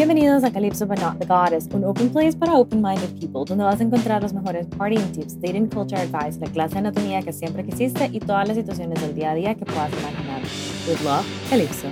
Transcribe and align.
Bienvenidos 0.00 0.44
a 0.44 0.50
Calypso 0.50 0.86
But 0.86 0.98
Not 0.98 1.18
the 1.18 1.26
Goddess, 1.26 1.68
un 1.74 1.84
open 1.84 2.10
place 2.10 2.34
para 2.34 2.54
open-minded 2.54 3.20
people, 3.20 3.44
donde 3.46 3.64
vas 3.64 3.80
a 3.80 3.82
encontrar 3.82 4.22
los 4.22 4.32
mejores 4.32 4.66
partying 4.78 5.12
tips, 5.12 5.38
dating 5.38 5.68
culture 5.68 6.00
advice, 6.00 6.40
la 6.40 6.50
clase 6.50 6.76
de 6.76 6.78
anatomía 6.78 7.20
que 7.20 7.34
siempre 7.34 7.62
quisiste 7.66 8.08
y 8.10 8.18
todas 8.18 8.48
las 8.48 8.56
situaciones 8.56 8.98
del 9.02 9.14
día 9.14 9.32
a 9.32 9.34
día 9.34 9.54
que 9.54 9.66
puedas 9.66 9.92
imaginar. 9.92 10.40
With 10.88 11.02
love, 11.04 11.26
Calypso. 11.50 11.88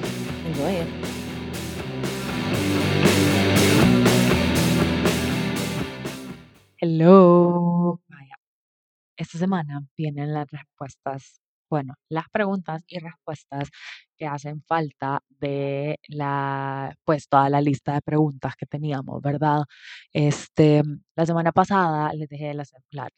Enjoy 0.47 0.81
it. 0.81 0.89
Hello. 6.81 8.01
Esta 9.19 9.37
semana 9.37 9.83
vienen 9.99 10.33
las 10.33 10.51
respuestas, 10.51 11.43
bueno, 11.71 11.95
las 12.09 12.29
preguntas 12.31 12.83
y 12.89 12.99
respuestas 12.99 13.69
que 14.17 14.27
hacen 14.27 14.63
falta 14.67 15.21
de 15.29 15.99
la, 16.09 16.95
pues 17.05 17.29
toda 17.29 17.49
la 17.51 17.61
lista 17.61 17.95
de 17.95 18.03
preguntas 18.03 18.55
que 18.57 18.67
teníamos, 18.67 19.21
¿verdad? 19.23 19.63
Este, 20.13 20.83
la 21.17 21.27
semana 21.27 21.53
pasada 21.53 22.13
les 22.15 22.29
dejé 22.29 22.55
las, 22.55 22.73
la 22.91 23.09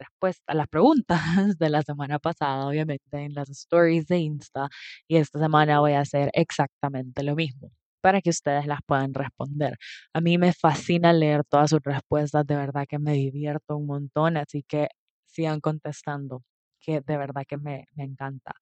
las 0.49 0.69
preguntas 0.69 1.21
de 1.59 1.71
la 1.71 1.83
semana 1.83 2.19
pasada, 2.19 2.67
obviamente, 2.67 3.19
en 3.19 3.35
las 3.35 3.49
stories 3.51 4.07
de 4.07 4.19
Insta, 4.19 4.69
y 5.09 5.17
esta 5.17 5.39
semana 5.39 5.81
voy 5.81 5.93
a 5.93 6.01
hacer 6.01 6.31
exactamente 6.35 7.23
lo 7.23 7.35
mismo 7.37 7.71
para 8.03 8.21
que 8.23 8.31
ustedes 8.31 8.67
las 8.67 8.81
puedan 8.87 9.13
responder. 9.15 9.77
A 10.15 10.21
mí 10.21 10.39
me 10.39 10.53
fascina 10.55 11.13
leer 11.13 11.45
todas 11.45 11.71
sus 11.71 11.81
respuestas, 11.83 12.47
de 12.47 12.57
verdad 12.57 12.87
que 12.89 12.99
me 12.99 13.13
divierto 13.15 13.77
un 13.77 13.87
montón, 13.87 14.37
así 14.39 14.63
que 14.67 14.89
sigan 15.27 15.61
contestando, 15.61 16.43
que 16.81 17.01
de 17.01 17.17
verdad 17.19 17.45
que 17.49 17.57
me, 17.59 17.87
me 17.95 18.05
encanta. 18.05 18.53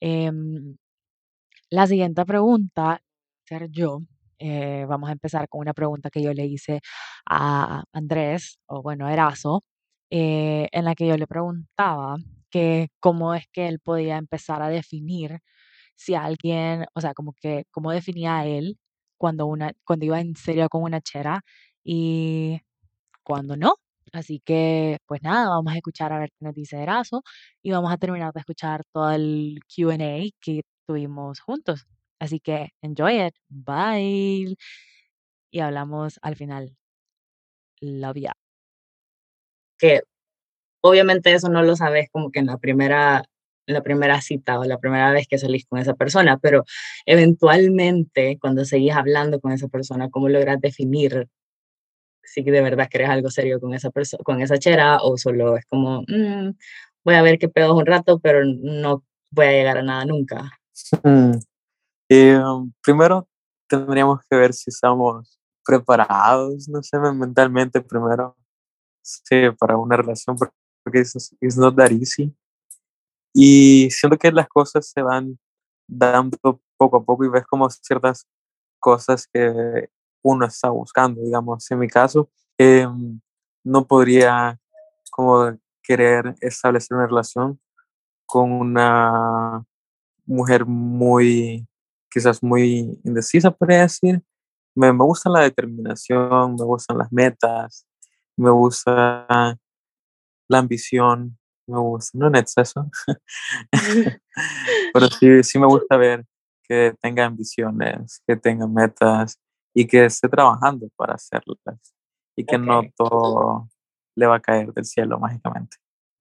Em, 0.00 0.76
la 1.70 1.86
siguiente 1.86 2.24
pregunta, 2.26 3.00
ser 3.44 3.68
yo, 3.70 4.00
eh, 4.38 4.86
vamos 4.88 5.08
a 5.10 5.12
empezar 5.12 5.48
con 5.48 5.60
una 5.60 5.74
pregunta 5.74 6.10
que 6.10 6.22
yo 6.22 6.32
le 6.32 6.46
hice 6.46 6.80
a 7.26 7.84
Andrés, 7.92 8.58
o 8.66 8.82
bueno, 8.82 9.08
Erazo, 9.08 9.62
eh, 10.10 10.68
en 10.72 10.84
la 10.84 10.94
que 10.94 11.06
yo 11.06 11.16
le 11.16 11.26
preguntaba 11.26 12.16
que 12.50 12.88
cómo 13.00 13.34
es 13.34 13.46
que 13.52 13.68
él 13.68 13.78
podía 13.80 14.16
empezar 14.18 14.62
a 14.62 14.68
definir 14.68 15.38
si 15.96 16.14
alguien, 16.14 16.86
o 16.94 17.00
sea, 17.02 17.14
como 17.14 17.34
que 17.40 17.64
cómo 17.72 17.92
definía 17.92 18.46
él 18.46 18.78
cuando 19.18 19.46
una, 19.46 19.72
cuando 19.84 20.06
iba 20.06 20.20
en 20.20 20.36
serio 20.36 20.68
con 20.70 20.82
una 20.84 21.00
chera 21.02 21.42
y 21.84 22.60
cuando 23.24 23.56
no. 23.56 23.76
Así 24.12 24.40
que, 24.44 24.98
pues 25.06 25.22
nada, 25.22 25.48
vamos 25.50 25.72
a 25.72 25.76
escuchar 25.76 26.12
a 26.12 26.18
ver 26.18 26.30
qué 26.30 26.44
nos 26.44 26.54
dice 26.54 26.78
Erazo 26.82 27.22
y 27.62 27.70
vamos 27.72 27.92
a 27.92 27.98
terminar 27.98 28.32
de 28.32 28.40
escuchar 28.40 28.82
todo 28.92 29.10
el 29.12 29.60
QA 29.68 29.98
que 30.40 30.62
tuvimos 30.86 31.40
juntos. 31.40 31.86
Así 32.18 32.40
que, 32.40 32.70
enjoy 32.82 33.20
it. 33.26 33.34
Bye. 33.48 34.56
Y 35.52 35.60
hablamos 35.60 36.18
al 36.22 36.36
final. 36.36 36.76
Love 37.80 38.20
ya. 38.20 38.32
que 39.80 40.02
obviamente 40.82 41.32
eso 41.34 41.48
no 41.50 41.62
lo 41.62 41.76
sabes 41.76 42.08
como 42.12 42.30
que 42.30 42.40
en 42.40 42.46
la 42.46 42.58
primera 42.58 43.24
la 43.66 43.82
primera 43.82 44.20
cita 44.20 44.58
o 44.58 44.64
la 44.64 44.78
primera 44.78 45.12
vez 45.12 45.28
que 45.28 45.38
salís 45.38 45.66
con 45.66 45.78
esa 45.78 45.94
persona, 45.94 46.38
pero 46.38 46.64
eventualmente 47.06 48.38
cuando 48.40 48.64
seguís 48.64 48.94
hablando 48.94 49.40
con 49.40 49.52
esa 49.52 49.68
persona, 49.68 50.10
¿cómo 50.10 50.28
logras 50.28 50.60
definir 50.60 51.28
si 52.22 52.42
de 52.42 52.60
verdad 52.62 52.88
querés 52.90 53.08
algo 53.10 53.30
serio 53.30 53.60
con 53.60 53.74
esa 53.74 53.90
persona, 53.90 54.22
con 54.24 54.40
esa 54.40 54.58
chera 54.58 54.98
o 55.02 55.16
solo 55.16 55.56
es 55.56 55.64
como, 55.66 56.02
"Mm, 56.02 56.52
voy 57.04 57.14
a 57.14 57.22
ver 57.22 57.38
qué 57.38 57.48
pedos 57.48 57.76
un 57.76 57.86
rato, 57.86 58.18
pero 58.20 58.40
no 58.44 59.04
voy 59.30 59.46
a 59.46 59.52
llegar 59.52 59.78
a 59.78 59.82
nada 59.82 60.04
nunca? 60.04 60.50
Mm, 61.02 61.32
eh, 62.10 62.40
primero 62.82 63.28
tendríamos 63.68 64.20
que 64.28 64.36
ver 64.36 64.52
si 64.52 64.70
estamos 64.70 65.38
preparados, 65.64 66.68
no 66.68 66.82
sé, 66.82 66.98
mentalmente 66.98 67.80
primero, 67.80 68.36
sí, 69.02 69.50
para 69.58 69.76
una 69.76 69.96
relación, 69.96 70.36
porque 70.36 71.00
es 71.00 71.56
not 71.56 71.76
that 71.76 71.90
easy. 71.90 72.34
Y 73.32 73.88
siento 73.90 74.18
que 74.18 74.32
las 74.32 74.48
cosas 74.48 74.88
se 74.88 75.02
van 75.02 75.38
dando 75.88 76.60
poco 76.76 76.96
a 76.96 77.04
poco 77.04 77.24
y 77.24 77.28
ves 77.28 77.46
como 77.46 77.68
ciertas 77.70 78.26
cosas 78.80 79.28
que 79.32 79.88
uno 80.22 80.46
está 80.46 80.70
buscando, 80.70 81.22
digamos, 81.22 81.70
en 81.70 81.78
mi 81.78 81.88
caso, 81.88 82.30
em, 82.58 83.20
no 83.64 83.86
podría 83.86 84.58
como 85.10 85.58
querer 85.82 86.34
establecer 86.40 86.96
una 86.96 87.06
relación 87.06 87.60
con 88.26 88.52
una 88.52 89.64
mujer 90.26 90.64
muy, 90.66 91.66
quizás 92.10 92.42
muy 92.42 93.00
indecisa, 93.04 93.50
podría 93.50 93.82
decir. 93.82 94.22
Me, 94.74 94.92
me 94.92 95.04
gusta 95.04 95.28
la 95.30 95.40
determinación, 95.40 96.54
me 96.54 96.64
gustan 96.64 96.98
las 96.98 97.12
metas, 97.12 97.86
me 98.36 98.50
gusta 98.50 99.26
la 100.48 100.58
ambición, 100.58 101.38
me 101.66 101.78
gusta, 101.78 102.18
no 102.18 102.28
en 102.28 102.36
exceso, 102.36 102.88
pero 104.92 105.06
sí, 105.08 105.42
sí 105.42 105.58
me 105.58 105.66
gusta 105.66 105.96
ver 105.96 106.24
que 106.64 106.94
tenga 107.00 107.26
ambiciones, 107.26 108.22
que 108.26 108.36
tenga 108.36 108.66
metas 108.66 109.38
y 109.80 109.86
que 109.86 110.04
esté 110.04 110.28
trabajando 110.28 110.88
para 110.94 111.14
hacerlas 111.14 111.94
y 112.36 112.44
que 112.44 112.58
no 112.58 112.80
Ok. 112.80 112.86
todo 112.96 113.68
le 114.14 114.26
va 114.26 114.36
a 114.36 114.40
caer 114.40 114.74
del 114.74 114.84
cielo 114.84 115.18
mágicamente. 115.18 115.78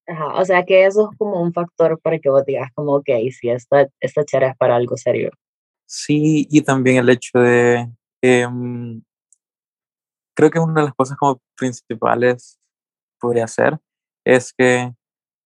Ajá, 0.08 0.40
o 0.40 0.46
sea 0.46 0.64
que 0.64 0.86
eso 0.86 1.09
es 1.12 1.18
como 1.18 1.42
un 1.42 1.52
factor 1.52 2.00
para 2.00 2.19
que 2.19 2.30
vos 2.30 2.46
digas 2.46 2.72
como, 2.74 2.96
ok, 2.96 3.09
si 3.38 3.50
esta, 3.50 3.90
esta 4.00 4.24
chera 4.24 4.52
es 4.52 4.58
para 4.58 4.78
algo 4.78 4.96
serio. 4.96 5.31
Sí, 5.86 6.48
y 6.50 6.62
también 6.62 6.98
el 6.98 7.09
hecho 7.09 7.38
de, 7.40 7.92
em, 8.22 9.03
creo 10.34 10.50
que 10.50 10.59
una 10.59 10.80
de 10.80 10.88
las 10.88 10.96
cosas 10.96 11.18
como 11.18 11.42
principales 11.58 12.58
podría 13.19 13.48
ser 13.48 13.78
es 14.25 14.53
que 14.53 14.94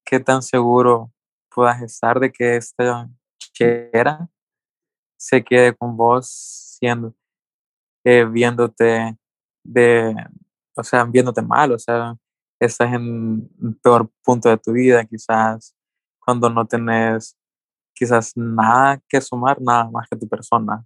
qué 0.05 0.19
tan 0.19 0.43
seguro 0.43 1.11
puedas 1.49 1.81
estar 1.81 2.19
de 2.19 2.31
que 2.31 2.57
esta 2.57 3.09
chera 3.53 4.29
se 5.17 5.43
quede 5.43 5.73
con 5.75 5.97
vos 5.97 6.29
siendo, 6.79 7.15
eh, 8.03 8.25
viéndote 8.25 9.17
de, 9.63 10.15
o 10.75 10.83
sea, 10.83 11.03
viéndote 11.05 11.41
mal, 11.41 11.71
o 11.71 11.79
sea, 11.79 12.15
estás 12.59 12.93
en 12.93 13.49
peor 13.81 14.09
punto 14.23 14.49
de 14.49 14.57
tu 14.57 14.71
vida, 14.71 15.03
quizás 15.05 15.75
cuando 16.19 16.49
no 16.49 16.65
tenés 16.65 17.37
quizás 17.93 18.33
nada 18.35 18.99
que 19.07 19.21
sumar, 19.21 19.61
nada 19.61 19.89
más 19.89 20.07
que 20.09 20.17
tu 20.17 20.27
persona. 20.27 20.85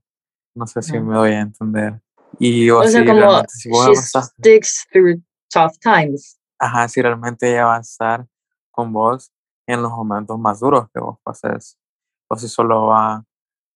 No 0.53 0.67
sé 0.67 0.81
si 0.81 0.99
me 0.99 1.15
doy 1.15 1.31
a 1.31 1.41
entender. 1.41 2.01
Y 2.39 2.69
o 2.69 2.79
O 2.79 2.87
sea, 2.87 3.01
si 3.01 3.07
como 3.07 3.43
si 3.47 3.69
she 3.69 3.95
sticks 3.95 4.87
through 4.91 5.21
tough 5.51 5.77
times. 5.81 6.39
ajá, 6.59 6.87
si 6.87 7.01
realmente 7.01 7.49
ella 7.49 7.65
va 7.65 7.77
a 7.77 7.81
estar 7.81 8.25
con 8.71 8.91
vos 8.91 9.31
en 9.67 9.81
los 9.81 9.91
momentos 9.91 10.37
más 10.39 10.59
duros 10.59 10.87
que 10.93 10.99
vos 10.99 11.17
pases, 11.23 11.77
o 12.29 12.35
si 12.35 12.47
solo 12.47 12.87
va 12.87 13.15
a 13.15 13.23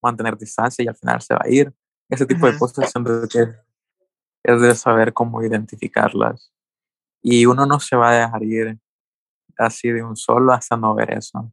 mantener 0.02 0.38
distancia 0.38 0.84
y 0.84 0.88
al 0.88 0.96
final 0.96 1.22
se 1.22 1.34
va 1.34 1.42
a 1.44 1.50
ir. 1.50 1.74
Ese 2.12 2.26
tipo 2.26 2.46
de 2.46 2.54
cosas 2.60 2.92
siento 2.92 3.28
que 3.28 3.48
es 4.44 4.62
de 4.62 4.76
saber 4.76 5.14
cómo 5.14 5.42
identificarlas. 5.44 6.52
Y 7.24 7.46
uno 7.46 7.66
no 7.66 7.80
se 7.80 7.96
va 7.96 8.10
a 8.12 8.14
dejar 8.26 8.44
ir 8.44 8.80
así 9.58 9.90
de 9.92 10.04
un 10.04 10.16
solo 10.16 10.52
hasta 10.54 10.76
no 10.78 10.94
ver 10.96 11.12
eso. 11.14 11.52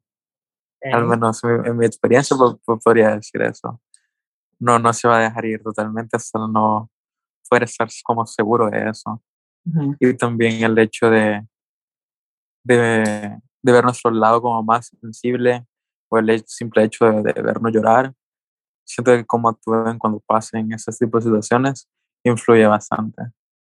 Al 0.93 1.03
menos 1.07 1.43
en, 1.45 1.77
mi 1.77 1.85
experiencia 1.87 2.37
po- 2.37 2.57
po- 2.65 2.79
podría 2.79 3.17
decir 3.17 3.43
eso. 3.43 3.81
No, 4.59 4.79
no 4.79 4.93
se 4.93 5.07
va 5.09 5.19
a 5.19 5.23
dejar 5.23 5.45
ir 5.45 5.63
totalmente 5.63 6.17
hasta 6.17 6.39
no 6.39 6.91
poder 7.49 7.65
estar 7.65 7.89
como 8.05 8.27
seguro 8.27 8.69
de 8.71 8.89
eso. 8.91 9.23
Y 10.01 10.15
también 10.15 10.63
el 10.65 10.79
hecho 10.79 11.11
de, 11.11 11.47
de, 12.65 13.39
de 13.63 13.73
ver 13.73 13.85
nuestro 13.85 14.11
lado 14.11 14.41
como 14.43 14.63
más 14.63 14.91
sensible 15.01 15.67
o 16.11 16.19
el 16.19 16.43
simple 16.47 16.85
hecho 16.85 17.05
de, 17.07 17.33
de 17.33 17.43
vernos 17.43 17.73
llorar. 17.73 18.13
Siento 18.89 19.15
que 19.15 19.27
cómo 19.27 19.51
actúen 19.51 19.99
cuando 19.99 20.21
pasen 20.27 20.73
esos 20.73 20.97
tipos 20.97 21.23
de 21.23 21.29
situaciones 21.31 21.87
influye 22.25 22.67
bastante. 22.67 23.23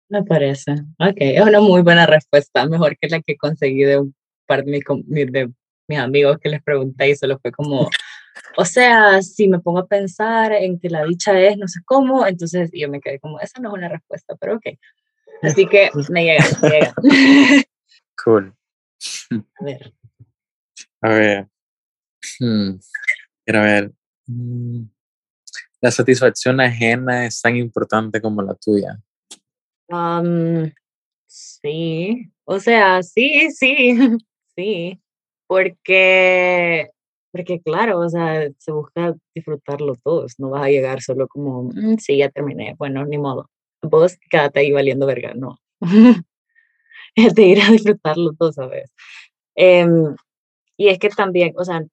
Me 0.09 0.23
parece. 0.25 0.73
Ok, 0.99 1.17
es 1.19 1.43
una 1.47 1.61
muy 1.61 1.83
buena 1.83 2.07
respuesta, 2.07 2.67
mejor 2.67 2.97
que 2.99 3.09
la 3.09 3.21
que 3.21 3.37
conseguí 3.37 3.83
de 3.85 3.99
un 3.99 4.15
par 4.47 4.65
de 4.65 4.73
mi- 5.07 5.25
de 5.27 5.53
mis 5.89 5.99
amigos 5.99 6.39
que 6.39 6.49
les 6.49 6.63
pregunté 6.63 7.11
y 7.11 7.17
solo 7.17 7.39
fue 7.41 7.53
como, 7.53 7.89
o 8.57 8.65
sea, 8.65 9.21
si 9.23 9.49
me 9.49 9.61
pongo 9.61 9.81
a 9.81 9.87
pensar 9.87 10.53
en 10.53 10.79
que 10.81 10.89
la 10.89 11.05
dicha 11.05 11.39
es 11.39 11.59
no 11.59 11.69
sé 11.69 11.81
cómo, 11.85 12.27
entonces 12.27 12.71
yo 12.73 12.89
me 12.89 13.01
quedé 13.01 13.21
como, 13.21 13.39
esa 13.39 13.61
no 13.61 13.69
es 13.69 13.75
una 13.75 13.89
respuesta, 13.91 14.35
pero 14.41 14.57
ok. 14.57 14.65
Así 15.43 15.67
que 15.67 15.91
me 16.11 16.25
llega, 16.25 16.45
me 16.63 16.69
llega. 16.71 16.95
Cool. 18.25 18.55
A 19.61 19.65
ver, 19.65 19.93
A 21.03 21.09
ver. 21.11 21.49
Hmm. 22.41 22.79
A 23.53 23.61
ver. 23.61 23.93
Mm, 24.27 24.85
La 25.83 25.91
satisfacción 25.91 26.61
ajena 26.61 27.27
es 27.27 27.41
tan 27.43 27.57
importante 27.57 28.21
como 28.23 28.41
la 28.41 28.55
tuya. 28.55 28.99
um, 29.89 30.71
sí, 31.27 32.31
o 32.45 32.59
sea, 32.61 33.03
sí, 33.03 33.51
sí, 33.51 33.97
sí, 34.57 35.01
porque, 35.49 36.89
porque 37.33 37.61
claro, 37.61 37.99
o 37.99 38.09
sea, 38.09 38.49
se 38.59 38.73
busca 38.73 39.15
disfrutarlo 39.35 39.97
todos, 40.03 40.35
no 40.39 40.51
vas 40.51 40.63
a 40.65 40.69
llegar 40.71 41.03
solo 41.03 41.27
como, 41.29 41.65
"Mm, 41.65 41.99
sí, 41.99 42.17
ya 42.19 42.31
terminé, 42.31 42.75
bueno, 42.79 43.05
ni 43.05 43.19
modo. 43.19 43.51
vos 43.83 44.17
quédate 44.31 44.61
ahí 44.61 44.71
valiendo 44.73 45.07
verga, 45.07 45.35
no. 45.35 45.59
es 47.17 47.35
de 47.35 47.43
ir 47.43 47.61
a 47.61 47.71
disfrutarlo 47.71 48.33
todo, 48.39 48.53
¿sabes? 48.53 48.93
Em, 49.57 50.15
y 50.77 50.89
es 50.89 50.99
que 50.99 51.09
también, 51.11 51.53
o 51.57 51.65
sea, 51.65 51.85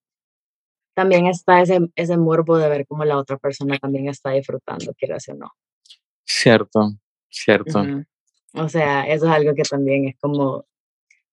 también 1.00 1.28
está 1.28 1.62
ese, 1.62 1.80
ese 1.96 2.18
morbo 2.18 2.57
de 2.57 2.68
ver 2.68 2.86
cómo 2.86 3.06
la 3.06 3.18
otra 3.18 3.38
persona 3.38 3.78
también 3.78 4.10
está 4.10 4.31
disfrutando, 4.31 4.94
quiera 4.96 5.16
o 5.16 5.34
no. 5.34 5.54
Cierto, 6.25 6.92
cierto. 7.30 7.81
O 8.54 8.68
sea, 8.68 9.07
eso 9.07 9.28
es 9.28 9.31
algo 9.31 9.56
que 9.56 9.62
también 9.63 10.10
es 10.10 10.18
como 10.19 10.66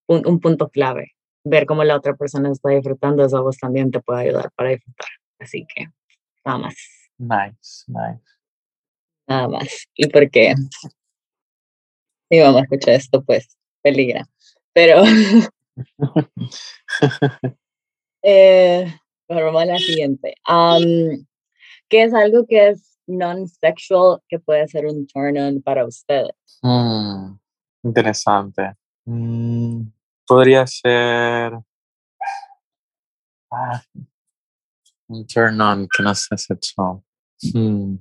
un, 0.07 0.25
un, 0.25 0.39
punto 0.39 0.69
clave. 0.69 1.17
Ver 1.43 1.67
cómo 1.67 1.83
la 1.83 1.97
otra 1.97 2.15
persona 2.15 2.53
está 2.53 2.71
disfrutando, 2.71 3.25
eso 3.25 3.39
a 3.39 3.41
vos 3.41 3.59
también 3.59 3.91
te 3.91 3.99
puede 4.01 4.29
ayudar 4.29 4.53
para 4.55 4.71
disfrutar. 4.71 5.09
Así 5.41 5.67
que, 5.75 5.87
nada 6.45 6.59
más. 6.59 6.77
Nice, 7.19 7.87
nice. 7.89 8.23
Nada 9.27 9.49
más. 9.49 9.89
¿Y 9.97 10.07
por 10.07 10.31
qué? 10.31 10.55
Y 12.31 12.39
vamos 12.39 12.61
a 12.61 12.63
escuchar 12.63 12.95
esto, 12.95 13.21
pues, 13.25 13.59
peligra. 13.83 14.29
Pero, 14.73 15.03
eh, 18.23 18.95
vamos 19.29 19.63
a 19.63 19.67
la 19.67 19.79
siguiente. 19.79 20.35
Um, 20.49 21.27
¿Qué 21.89 22.03
es 22.05 22.15
algo 22.15 22.47
que 22.47 22.69
es 22.71 22.99
non-sexual 23.07 24.21
que 24.29 24.39
puede 24.39 24.67
ser 24.69 24.87
un 24.87 25.07
turn-on 25.07 25.63
para 25.63 25.87
ustedes? 25.87 26.35
Mm, 26.63 27.37
interesante. 27.85 28.75
Mm, 29.05 29.83
podría 30.27 30.67
ser 30.67 31.53
ah, 33.53 33.83
un 35.09 35.27
turn-on 35.27 35.89
que 35.89 36.03
no 36.03 36.15
sea 36.15 36.37
sexual. 36.37 37.01
Mm. 37.55 37.97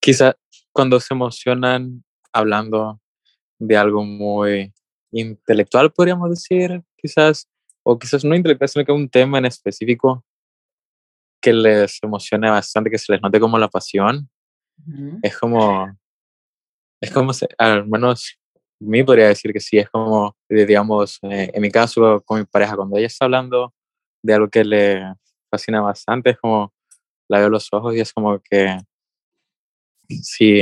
Quizá 0.00 0.34
cuando 0.72 1.00
se 1.00 1.12
emocionan 1.12 2.04
hablando 2.32 3.00
de 3.58 3.76
algo 3.76 4.04
muy 4.04 4.72
intelectual, 5.10 5.92
podríamos 5.92 6.30
decir, 6.30 6.82
quizás, 6.96 7.48
o 7.90 7.98
quizás 7.98 8.22
no 8.22 8.34
intelectual, 8.34 8.68
sino 8.68 8.84
que 8.84 8.92
un 8.92 9.08
tema 9.08 9.38
en 9.38 9.46
específico 9.46 10.22
que 11.40 11.54
les 11.54 11.98
emocione 12.02 12.50
bastante, 12.50 12.90
que 12.90 12.98
se 12.98 13.10
les 13.10 13.22
note 13.22 13.40
como 13.40 13.58
la 13.58 13.68
pasión. 13.68 14.28
Es 15.22 15.38
como, 15.38 15.90
es 17.00 17.10
como, 17.10 17.32
al 17.56 17.88
menos 17.88 18.38
a 18.58 18.84
mí 18.84 19.02
podría 19.02 19.28
decir 19.28 19.54
que 19.54 19.60
sí, 19.60 19.78
es 19.78 19.88
como, 19.88 20.36
digamos, 20.50 21.18
eh, 21.22 21.50
en 21.54 21.62
mi 21.62 21.70
caso 21.70 22.22
con 22.26 22.40
mi 22.40 22.44
pareja, 22.44 22.76
cuando 22.76 22.98
ella 22.98 23.06
está 23.06 23.24
hablando 23.24 23.72
de 24.22 24.34
algo 24.34 24.50
que 24.50 24.64
le 24.64 25.14
fascina 25.50 25.80
bastante, 25.80 26.30
es 26.30 26.38
como, 26.38 26.74
la 27.26 27.38
veo 27.38 27.48
los 27.48 27.72
ojos 27.72 27.94
y 27.94 28.00
es 28.00 28.12
como 28.12 28.38
que, 28.38 28.76
sí, 30.22 30.60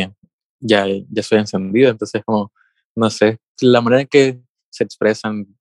ya, 0.60 0.86
ya 0.86 1.20
estoy 1.20 1.40
encendido, 1.40 1.90
entonces 1.90 2.22
como, 2.24 2.52
no 2.94 3.10
sé, 3.10 3.40
la 3.60 3.80
manera 3.80 4.02
en 4.02 4.08
que 4.08 4.40
se 4.70 4.84
expresan 4.84 5.55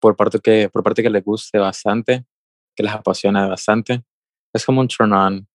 por 0.00 0.16
parte 0.16 0.40
que, 0.40 0.68
por 0.68 0.82
parte 0.82 1.02
que 1.02 1.10
les 1.10 1.24
guste 1.24 1.58
bastante, 1.58 2.24
que 2.74 2.82
les 2.82 2.92
apasiona 2.92 3.46
bastante, 3.46 4.02
es 4.52 4.64
como 4.64 4.80
un 4.80 4.88
turn 4.88 5.12
on. 5.12 5.48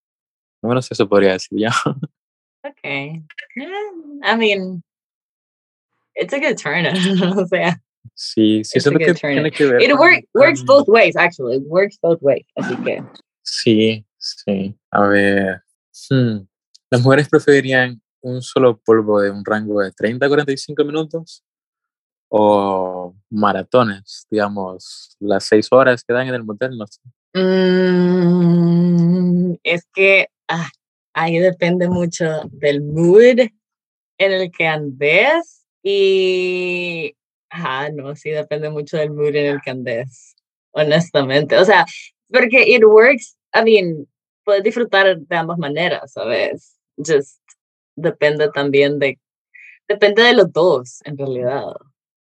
No 0.62 0.70
menos 0.70 0.90
eso 0.92 1.08
podría 1.10 1.34
decir 1.34 1.60
ya. 1.60 1.72
Okay. 2.68 3.22
I 4.24 4.36
mean, 4.36 4.82
it's 6.16 6.34
a 6.34 6.40
good 6.40 6.58
turn 6.58 6.88
o 7.38 7.46
sea. 7.46 7.80
Sí, 8.16 8.64
sí, 8.64 8.80
eso 8.80 8.90
que 8.90 9.14
tiene 9.14 9.52
que 9.52 9.66
ver. 9.66 9.82
It 9.84 9.94
work, 9.94 10.26
works 10.34 10.64
both 10.64 10.88
ways, 10.88 11.16
actually. 11.16 11.58
It 11.58 11.64
works 11.68 12.00
both 12.02 12.24
ways. 12.24 12.44
Así 12.58 12.76
que. 12.84 13.04
Sí, 13.44 14.06
sí. 14.18 14.76
A 14.92 15.08
ver. 15.08 15.64
Hmm. 16.10 16.48
Las 16.90 17.04
mujeres 17.04 17.30
preferirían 17.30 18.02
un 18.22 18.42
solo 18.42 18.80
polvo 18.84 19.22
de 19.22 19.30
un 19.30 19.46
rango 19.46 19.82
de 19.82 19.92
30 19.92 20.26
a 20.26 20.30
45 20.30 20.84
minutos 20.86 21.44
o 22.30 23.16
maratones, 23.30 24.28
digamos, 24.30 25.16
las 25.20 25.46
seis 25.46 25.68
horas 25.72 26.04
que 26.04 26.14
dan 26.14 26.28
en 26.28 26.36
el 26.36 26.44
motel, 26.44 26.78
no 26.78 26.86
sé. 26.88 27.02
Mm, 27.34 28.76
es 29.64 29.86
que 29.94 30.28
ah, 30.48 30.70
ahí 31.14 31.38
depende 31.40 31.88
mucho 31.90 32.26
del 32.52 32.82
mood 32.82 33.40
en 34.18 34.32
el 34.32 34.52
que 34.52 34.68
andes 34.68 35.66
y, 35.84 37.16
ah, 37.50 37.90
no, 37.94 38.16
sí 38.16 38.32
depende 38.32 38.70
mucho 38.70 38.98
del 38.98 39.12
mood 39.12 39.36
en 39.36 39.46
el 39.56 39.62
que 39.62 39.72
andes, 39.72 40.36
honestamente. 40.72 41.58
O 41.58 41.66
sea, 41.66 41.86
porque 42.32 42.64
it 42.68 42.84
works, 42.84 43.38
I 43.54 43.64
mean, 43.64 44.08
puedes 44.44 44.64
disfrutar 44.64 45.18
de 45.18 45.36
ambas 45.36 45.58
maneras, 45.58 46.14
¿sabes? 46.14 46.78
Just 46.98 47.40
depende 47.96 48.50
también 48.52 49.00
de, 49.00 49.20
depende 49.88 50.24
de 50.24 50.34
los 50.34 50.52
dos, 50.52 51.02
en 51.06 51.18
realidad. 51.18 51.74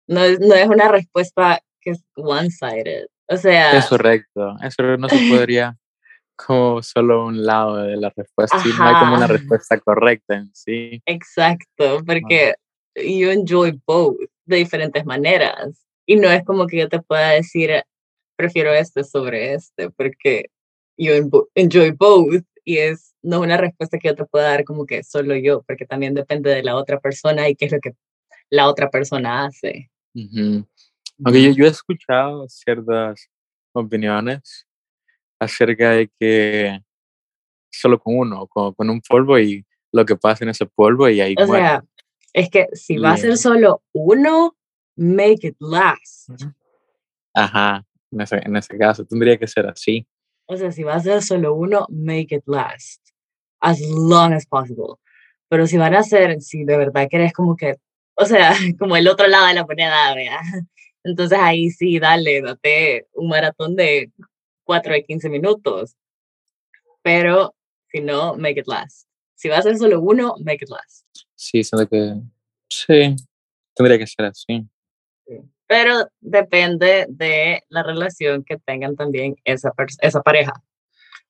No 0.07 0.23
es, 0.23 0.41
no 0.41 0.55
es 0.55 0.69
una 0.69 0.89
respuesta 0.89 1.61
que 1.81 1.91
es 1.91 2.05
one-sided. 2.15 3.07
O 3.29 3.37
sea... 3.37 3.77
Es 3.77 3.87
correcto. 3.87 4.57
Eso 4.63 4.83
no 4.97 5.09
se 5.09 5.17
podría 5.31 5.77
como 6.37 6.83
solo 6.83 7.27
un 7.27 7.45
lado 7.45 7.77
de 7.77 7.97
la 7.97 8.11
respuesta. 8.15 8.57
no 8.57 8.85
hay 8.85 8.95
como 8.95 9.17
una 9.17 9.27
respuesta 9.29 9.79
correcta 9.79 10.37
en 10.37 10.55
sí. 10.55 11.03
Exacto, 11.07 12.03
porque 12.05 12.55
you 12.97 13.31
enjoy 13.31 13.79
both 13.87 14.19
de 14.47 14.57
diferentes 14.57 15.05
maneras. 15.05 15.87
Y 16.07 16.17
no 16.17 16.29
es 16.31 16.45
como 16.45 16.67
que 16.67 16.79
yo 16.79 16.89
te 16.89 17.01
pueda 17.01 17.31
decir, 17.31 17.71
prefiero 18.37 18.73
este 18.73 19.05
sobre 19.05 19.55
este, 19.55 19.91
porque 19.91 20.47
you 20.97 21.13
enjoy 21.55 21.93
both 21.93 22.45
y 22.65 22.79
es 22.79 23.13
no 23.23 23.37
es 23.37 23.43
una 23.43 23.57
respuesta 23.57 23.99
que 23.99 24.09
yo 24.09 24.17
te 24.17 24.25
pueda 24.25 24.49
dar 24.49 24.65
como 24.65 24.85
que 24.85 25.05
solo 25.05 25.37
yo, 25.37 25.63
porque 25.63 25.87
también 25.87 26.15
depende 26.15 26.51
de 26.51 26.63
la 26.63 26.77
otra 26.77 26.99
persona 26.99 27.49
y 27.49 27.55
qué 27.55 27.67
es 27.67 27.73
lo 27.73 27.81
que 27.81 27.93
la 28.51 28.69
otra 28.69 28.91
persona 28.91 29.45
hace. 29.45 29.92
Aunque 30.14 31.55
yo, 31.55 31.64
he 31.64 31.69
escuchado 31.69 32.49
ciertas 32.49 33.29
opiniones 33.73 34.67
acerca 35.38 35.91
de 35.91 36.11
que 36.19 36.81
solo 37.70 37.99
con 37.99 38.17
uno, 38.17 38.47
con, 38.47 38.75
con 38.75 38.91
un 38.91 39.00
polvo 39.00 39.38
y 39.38 39.64
lo 39.93 40.05
que 40.05 40.17
pasa 40.17 40.44
en 40.44 40.50
ese 40.50 40.67
polvo 40.67 41.09
y 41.09 41.20
ahí 41.20 41.35
O 41.38 41.47
sea, 41.47 41.85
es 42.32 42.49
que 42.50 42.69
si 42.73 42.97
va 42.97 43.12
a 43.12 43.17
ser 43.17 43.37
solo 43.37 43.82
uno, 43.93 44.56
make 44.97 45.47
it 45.47 45.56
last. 45.61 46.31
Ajá, 47.35 47.85
en 48.11 48.20
ese, 48.20 48.37
en 48.44 48.56
ese 48.56 48.79
caso 48.79 49.05
tendría 49.05 49.38
que 49.38 49.47
ser 49.47 49.67
así. 49.67 50.06
O 50.47 50.56
sea, 50.56 50.73
si 50.73 50.82
va 50.82 50.94
a 50.94 51.00
ser 51.00 51.23
solo 51.23 51.55
uno, 51.55 51.87
make 51.88 52.35
it 52.35 52.43
last. 52.46 53.01
As 53.60 53.81
long 53.81 54.32
as 54.32 54.46
possible. 54.46 54.96
Pero 55.48 55.67
si 55.67 55.77
van 55.77 55.94
a 55.94 56.03
ser, 56.03 56.41
si 56.41 56.65
de 56.65 56.77
verdad 56.77 57.08
querés 57.10 57.32
como 57.32 57.56
que, 57.56 57.77
o 58.15 58.25
sea, 58.25 58.53
como 58.79 58.97
el 58.97 59.09
otro 59.09 59.27
lado 59.27 59.47
de 59.47 59.55
la 59.55 59.65
moneda, 59.65 60.15
¿verdad? 60.15 60.41
Entonces 61.05 61.39
ahí 61.39 61.71
sí, 61.71 61.99
dale, 61.99 62.41
date 62.43 63.07
un 63.15 63.29
maratón 63.29 63.75
de 63.77 64.11
4 64.65 64.93
de 64.93 65.05
15 65.05 65.29
minutos. 65.29 65.97
Pero 67.03 67.55
si 67.91 68.01
no, 68.01 68.37
make 68.37 68.61
it 68.61 68.67
last. 68.67 69.09
Si 69.35 69.49
va 69.49 69.59
a 69.59 69.63
ser 69.63 69.77
solo 69.77 70.01
uno, 70.01 70.37
make 70.45 70.65
it 70.65 70.69
last. 70.69 71.05
Sí, 71.35 71.65
siento 71.65 71.89
que 71.89 72.15
sí, 72.69 73.17
tendría 73.75 73.99
que 73.99 74.07
ser 74.07 74.27
así. 74.27 74.69
Pero 75.67 76.07
depende 76.21 77.07
de 77.09 77.63
la 77.69 77.83
relación 77.83 78.45
que 78.45 78.59
tengan 78.59 78.95
también 78.95 79.37
esa, 79.45 79.73
esa 80.01 80.23
pareja. 80.23 80.53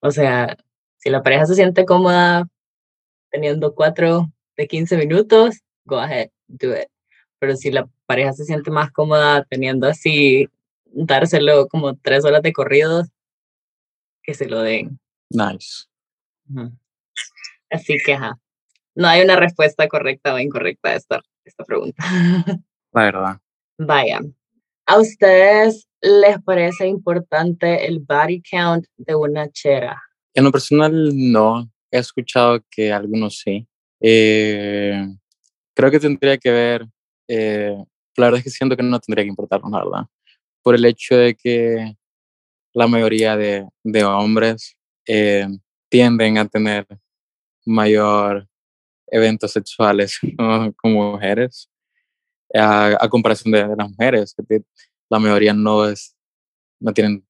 O 0.01 0.11
sea, 0.11 0.57
si 0.97 1.09
la 1.09 1.23
pareja 1.23 1.45
se 1.45 1.55
siente 1.55 1.85
cómoda 1.85 2.47
teniendo 3.31 3.73
4 3.73 4.31
de 4.57 4.67
15 4.67 4.97
minutos, 4.97 5.61
go 5.85 5.97
ahead, 5.97 6.29
do 6.57 6.73
it 6.73 6.89
pero 7.43 7.57
si 7.57 7.71
la 7.71 7.89
pareja 8.05 8.31
se 8.31 8.45
siente 8.45 8.71
más 8.71 8.89
cómoda 8.93 9.43
teniendo 9.49 9.85
así, 9.85 10.47
dárselo 10.85 11.67
como 11.67 11.93
tres 11.97 12.23
horas 12.23 12.41
de 12.41 12.53
corridos, 12.53 13.09
que 14.23 14.33
se 14.33 14.47
lo 14.47 14.61
den. 14.61 14.97
Nice. 15.29 15.87
Así 17.69 17.97
que, 18.05 18.13
ajá, 18.13 18.39
no 18.95 19.09
hay 19.09 19.23
una 19.23 19.35
respuesta 19.35 19.89
correcta 19.89 20.33
o 20.33 20.39
incorrecta 20.39 20.91
a 20.91 20.95
esta, 20.95 21.21
esta 21.43 21.65
pregunta. 21.65 22.01
La 22.93 23.03
verdad. 23.03 23.37
Vaya, 23.77 24.21
¿a 24.85 24.99
ustedes 24.99 25.89
les 25.99 26.41
parece 26.43 26.87
importante 26.87 27.85
el 27.85 27.99
body 27.99 28.41
count 28.49 28.85
de 28.95 29.15
una 29.15 29.49
chera? 29.49 30.01
En 30.33 30.45
lo 30.45 30.51
personal, 30.53 31.11
no. 31.13 31.69
He 31.91 31.97
escuchado 31.97 32.63
que 32.71 32.93
algunos 32.93 33.39
sí. 33.39 33.67
Eh, 33.99 35.05
creo 35.75 35.91
que 35.91 35.99
tendría 35.99 36.37
que 36.37 36.51
ver 36.51 36.87
eh, 37.27 37.75
la 38.15 38.25
verdad 38.27 38.39
es 38.39 38.43
que 38.43 38.49
siento 38.49 38.75
que 38.75 38.83
no 38.83 38.99
tendría 38.99 39.23
que 39.23 39.29
importarnos, 39.29 39.71
la 39.71 39.83
verdad, 39.83 40.05
por 40.61 40.75
el 40.75 40.85
hecho 40.85 41.15
de 41.15 41.35
que 41.35 41.95
la 42.73 42.87
mayoría 42.87 43.35
de, 43.37 43.67
de 43.83 44.03
hombres 44.03 44.75
eh, 45.07 45.47
tienden 45.89 46.37
a 46.37 46.47
tener 46.47 46.87
mayor 47.65 48.47
eventos 49.07 49.51
sexuales 49.51 50.19
con 50.77 50.93
mujeres 50.93 51.69
a, 52.53 53.07
comparación 53.09 53.51
de, 53.51 53.75
las 53.75 53.89
mujeres, 53.89 54.35
que 54.47 54.63
la 55.09 55.19
mayoría 55.19 55.53
no 55.53 55.87
es, 55.87 56.15
no 56.79 56.93
tienen, 56.93 57.25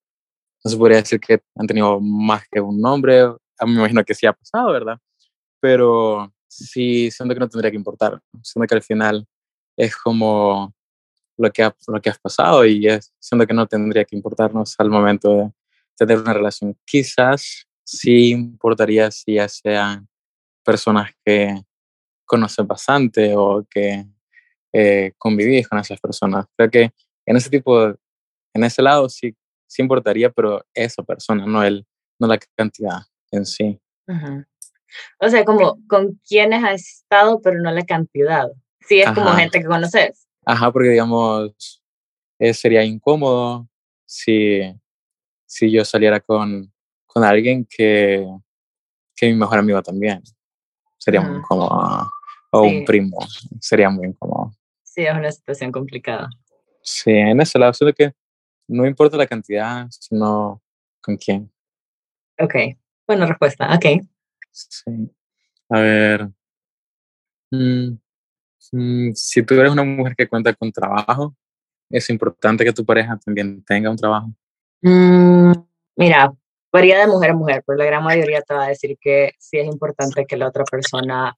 no 0.63 0.71
se 0.71 0.77
podría 0.77 0.97
decir 0.97 1.19
que 1.19 1.41
han 1.55 1.67
tenido 1.67 1.99
más 2.01 2.43
que 2.51 2.59
un 2.59 2.85
hombre, 2.85 3.21
a 3.21 3.65
me 3.65 3.73
imagino 3.73 4.03
que 4.03 4.13
sí 4.13 4.25
ha 4.25 4.33
pasado, 4.33 4.71
¿verdad? 4.71 4.97
Pero 5.61 6.32
sí 6.53 7.11
siento 7.11 7.33
que 7.33 7.39
no 7.39 7.49
tendría 7.49 7.71
que 7.71 7.77
importar. 7.77 8.19
Siento 8.41 8.67
que 8.67 8.75
al 8.75 8.83
final 8.83 9.27
es 9.77 9.95
como 9.95 10.73
lo 11.37 11.51
que, 11.51 11.63
ha, 11.63 11.75
lo 11.87 12.01
que 12.01 12.09
has 12.09 12.19
pasado 12.19 12.65
y 12.65 12.87
es, 12.87 13.11
siento 13.19 13.47
que 13.47 13.53
no 13.53 13.65
tendría 13.67 14.05
que 14.05 14.15
importarnos 14.15 14.75
al 14.77 14.89
momento 14.89 15.35
de 15.35 15.51
tener 15.95 16.19
una 16.19 16.33
relación. 16.33 16.77
Quizás 16.85 17.67
sí 17.83 18.31
importaría 18.31 19.09
si 19.11 19.35
ya 19.35 19.47
sean 19.49 20.07
personas 20.63 21.11
que 21.25 21.61
conoces 22.25 22.65
bastante 22.65 23.33
o 23.35 23.65
que 23.69 24.05
eh, 24.71 25.11
convivís 25.17 25.67
con 25.67 25.79
esas 25.79 25.99
personas. 25.99 26.45
Creo 26.55 26.69
que 26.69 26.91
en 27.25 27.37
ese 27.37 27.49
tipo, 27.49 27.87
en 28.53 28.63
ese 28.63 28.81
lado 28.81 29.09
sí, 29.09 29.35
sí 29.67 29.81
importaría, 29.81 30.29
pero 30.29 30.63
esa 30.73 31.03
persona, 31.03 31.45
no, 31.45 31.63
el, 31.63 31.85
no 32.19 32.27
la 32.27 32.39
cantidad 32.55 32.99
en 33.31 33.45
sí. 33.45 33.79
O 35.19 35.29
sea, 35.29 35.43
como 35.45 35.77
con 35.87 36.19
quienes 36.27 36.63
has 36.63 36.81
estado, 36.81 37.41
pero 37.41 37.59
no 37.61 37.71
la 37.71 37.83
cantidad. 37.83 38.47
Sí, 38.81 38.99
es 38.99 39.11
como 39.11 39.31
gente 39.31 39.59
que 39.59 39.65
conoces. 39.65 40.27
Ajá, 40.45 40.71
porque 40.71 40.89
digamos, 40.89 41.81
eh, 42.39 42.53
sería 42.53 42.83
incómodo 42.83 43.67
si, 44.05 44.61
si 45.45 45.71
yo 45.71 45.85
saliera 45.85 46.19
con, 46.19 46.71
con 47.05 47.23
alguien 47.23 47.65
que, 47.69 48.25
que 49.15 49.27
mi 49.27 49.35
mejor 49.35 49.59
amigo 49.59 49.81
también. 49.81 50.21
Sería 50.97 51.21
muy 51.21 51.37
incómodo. 51.37 52.09
O 52.51 52.61
un 52.61 52.85
primo. 52.85 53.17
Sería 53.59 53.89
muy 53.89 54.07
incómodo. 54.07 54.51
Sí, 54.83 55.01
es 55.05 55.13
una 55.13 55.31
situación 55.31 55.71
complicada. 55.71 56.29
Sí, 56.81 57.11
en 57.11 57.41
ese 57.41 57.57
lado, 57.57 57.73
solo 57.73 57.93
que 57.93 58.13
no 58.67 58.85
importa 58.85 59.17
la 59.17 59.27
cantidad, 59.27 59.87
sino 59.89 60.61
con 61.01 61.17
quién. 61.17 61.51
Ok, 62.39 62.55
buena 63.07 63.25
respuesta. 63.25 63.73
Ok. 63.73 64.05
Sí. 64.53 65.11
A 65.69 65.79
ver. 65.79 66.29
Mm, 67.51 67.97
mm, 68.71 69.11
si 69.13 69.43
tú 69.43 69.55
eres 69.55 69.71
una 69.71 69.83
mujer 69.83 70.15
que 70.15 70.27
cuenta 70.27 70.53
con 70.53 70.71
trabajo, 70.71 71.35
¿es 71.89 72.09
importante 72.09 72.63
que 72.63 72.73
tu 72.73 72.85
pareja 72.85 73.17
también 73.23 73.63
tenga 73.63 73.89
un 73.89 73.97
trabajo? 73.97 74.31
Mm, 74.81 75.51
mira, 75.95 76.33
varía 76.71 76.99
de 76.99 77.07
mujer 77.07 77.31
a 77.31 77.35
mujer, 77.35 77.63
pero 77.65 77.77
la 77.77 77.85
gran 77.85 78.03
mayoría 78.03 78.41
te 78.41 78.53
va 78.53 78.65
a 78.65 78.69
decir 78.69 78.97
que 78.99 79.33
sí 79.39 79.57
es 79.57 79.65
importante 79.67 80.25
que 80.25 80.37
la 80.37 80.47
otra 80.47 80.63
persona 80.65 81.35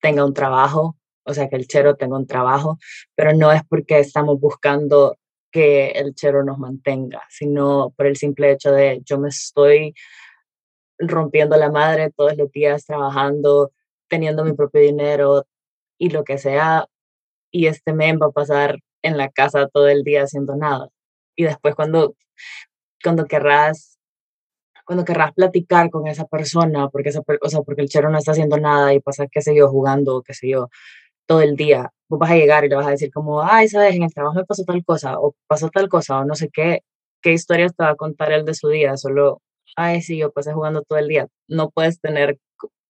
tenga 0.00 0.24
un 0.24 0.34
trabajo, 0.34 0.96
o 1.24 1.34
sea, 1.34 1.48
que 1.48 1.56
el 1.56 1.66
chero 1.66 1.96
tenga 1.96 2.16
un 2.16 2.26
trabajo, 2.26 2.78
pero 3.14 3.32
no 3.32 3.52
es 3.52 3.62
porque 3.68 3.98
estamos 3.98 4.38
buscando 4.40 5.16
que 5.50 5.88
el 5.90 6.14
chero 6.14 6.44
nos 6.44 6.58
mantenga, 6.58 7.22
sino 7.28 7.94
por 7.96 8.06
el 8.06 8.16
simple 8.16 8.52
hecho 8.52 8.72
de 8.72 9.00
yo 9.04 9.18
me 9.18 9.28
estoy 9.28 9.94
rompiendo 10.98 11.56
la 11.56 11.70
madre 11.70 12.10
todos 12.16 12.36
los 12.36 12.50
días 12.52 12.86
trabajando, 12.86 13.72
teniendo 14.08 14.44
mi 14.44 14.52
propio 14.52 14.80
dinero 14.80 15.46
y 15.98 16.10
lo 16.10 16.24
que 16.24 16.38
sea, 16.38 16.86
y 17.50 17.66
este 17.66 17.92
men 17.92 18.18
va 18.20 18.26
a 18.26 18.30
pasar 18.32 18.78
en 19.02 19.16
la 19.18 19.30
casa 19.30 19.68
todo 19.68 19.88
el 19.88 20.04
día 20.04 20.24
haciendo 20.24 20.56
nada. 20.56 20.88
Y 21.36 21.44
después 21.44 21.74
cuando, 21.74 22.14
cuando 23.02 23.26
querrás 23.26 23.94
cuando 24.84 25.04
querrás 25.04 25.32
platicar 25.32 25.90
con 25.90 26.06
esa 26.06 26.26
persona, 26.26 26.88
porque, 26.88 27.08
esa, 27.10 27.20
o 27.20 27.48
sea, 27.48 27.62
porque 27.62 27.82
el 27.82 27.88
chero 27.88 28.10
no 28.10 28.18
está 28.18 28.32
haciendo 28.32 28.58
nada 28.58 28.92
y 28.92 29.00
pasa, 29.00 29.26
qué 29.30 29.40
sé 29.42 29.54
yo, 29.56 29.68
jugando, 29.68 30.22
qué 30.22 30.34
sé 30.34 30.48
yo, 30.48 30.68
todo 31.26 31.40
el 31.42 31.56
día, 31.56 31.90
vos 32.08 32.18
vas 32.18 32.30
a 32.32 32.36
llegar 32.36 32.64
y 32.64 32.68
le 32.68 32.76
vas 32.76 32.86
a 32.86 32.90
decir 32.90 33.10
como, 33.12 33.42
ay, 33.42 33.68
sabes, 33.68 33.94
en 33.96 34.02
el 34.04 34.12
trabajo 34.12 34.36
me 34.36 34.44
pasó 34.44 34.64
tal 34.64 34.84
cosa, 34.84 35.18
o 35.18 35.34
pasó 35.46 35.70
tal 35.70 35.88
cosa, 35.88 36.18
o 36.20 36.24
no 36.24 36.34
sé 36.34 36.50
qué, 36.52 36.82
qué 37.22 37.32
historias 37.32 37.74
te 37.74 37.84
va 37.84 37.90
a 37.90 37.96
contar 37.96 38.32
él 38.32 38.44
de 38.44 38.54
su 38.54 38.68
día, 38.68 38.96
solo 38.96 39.40
ay, 39.76 40.02
sí, 40.02 40.18
yo 40.18 40.32
pasé 40.32 40.52
jugando 40.52 40.82
todo 40.82 40.98
el 40.98 41.08
día, 41.08 41.28
no 41.48 41.70
puedes 41.70 42.00
tener 42.00 42.38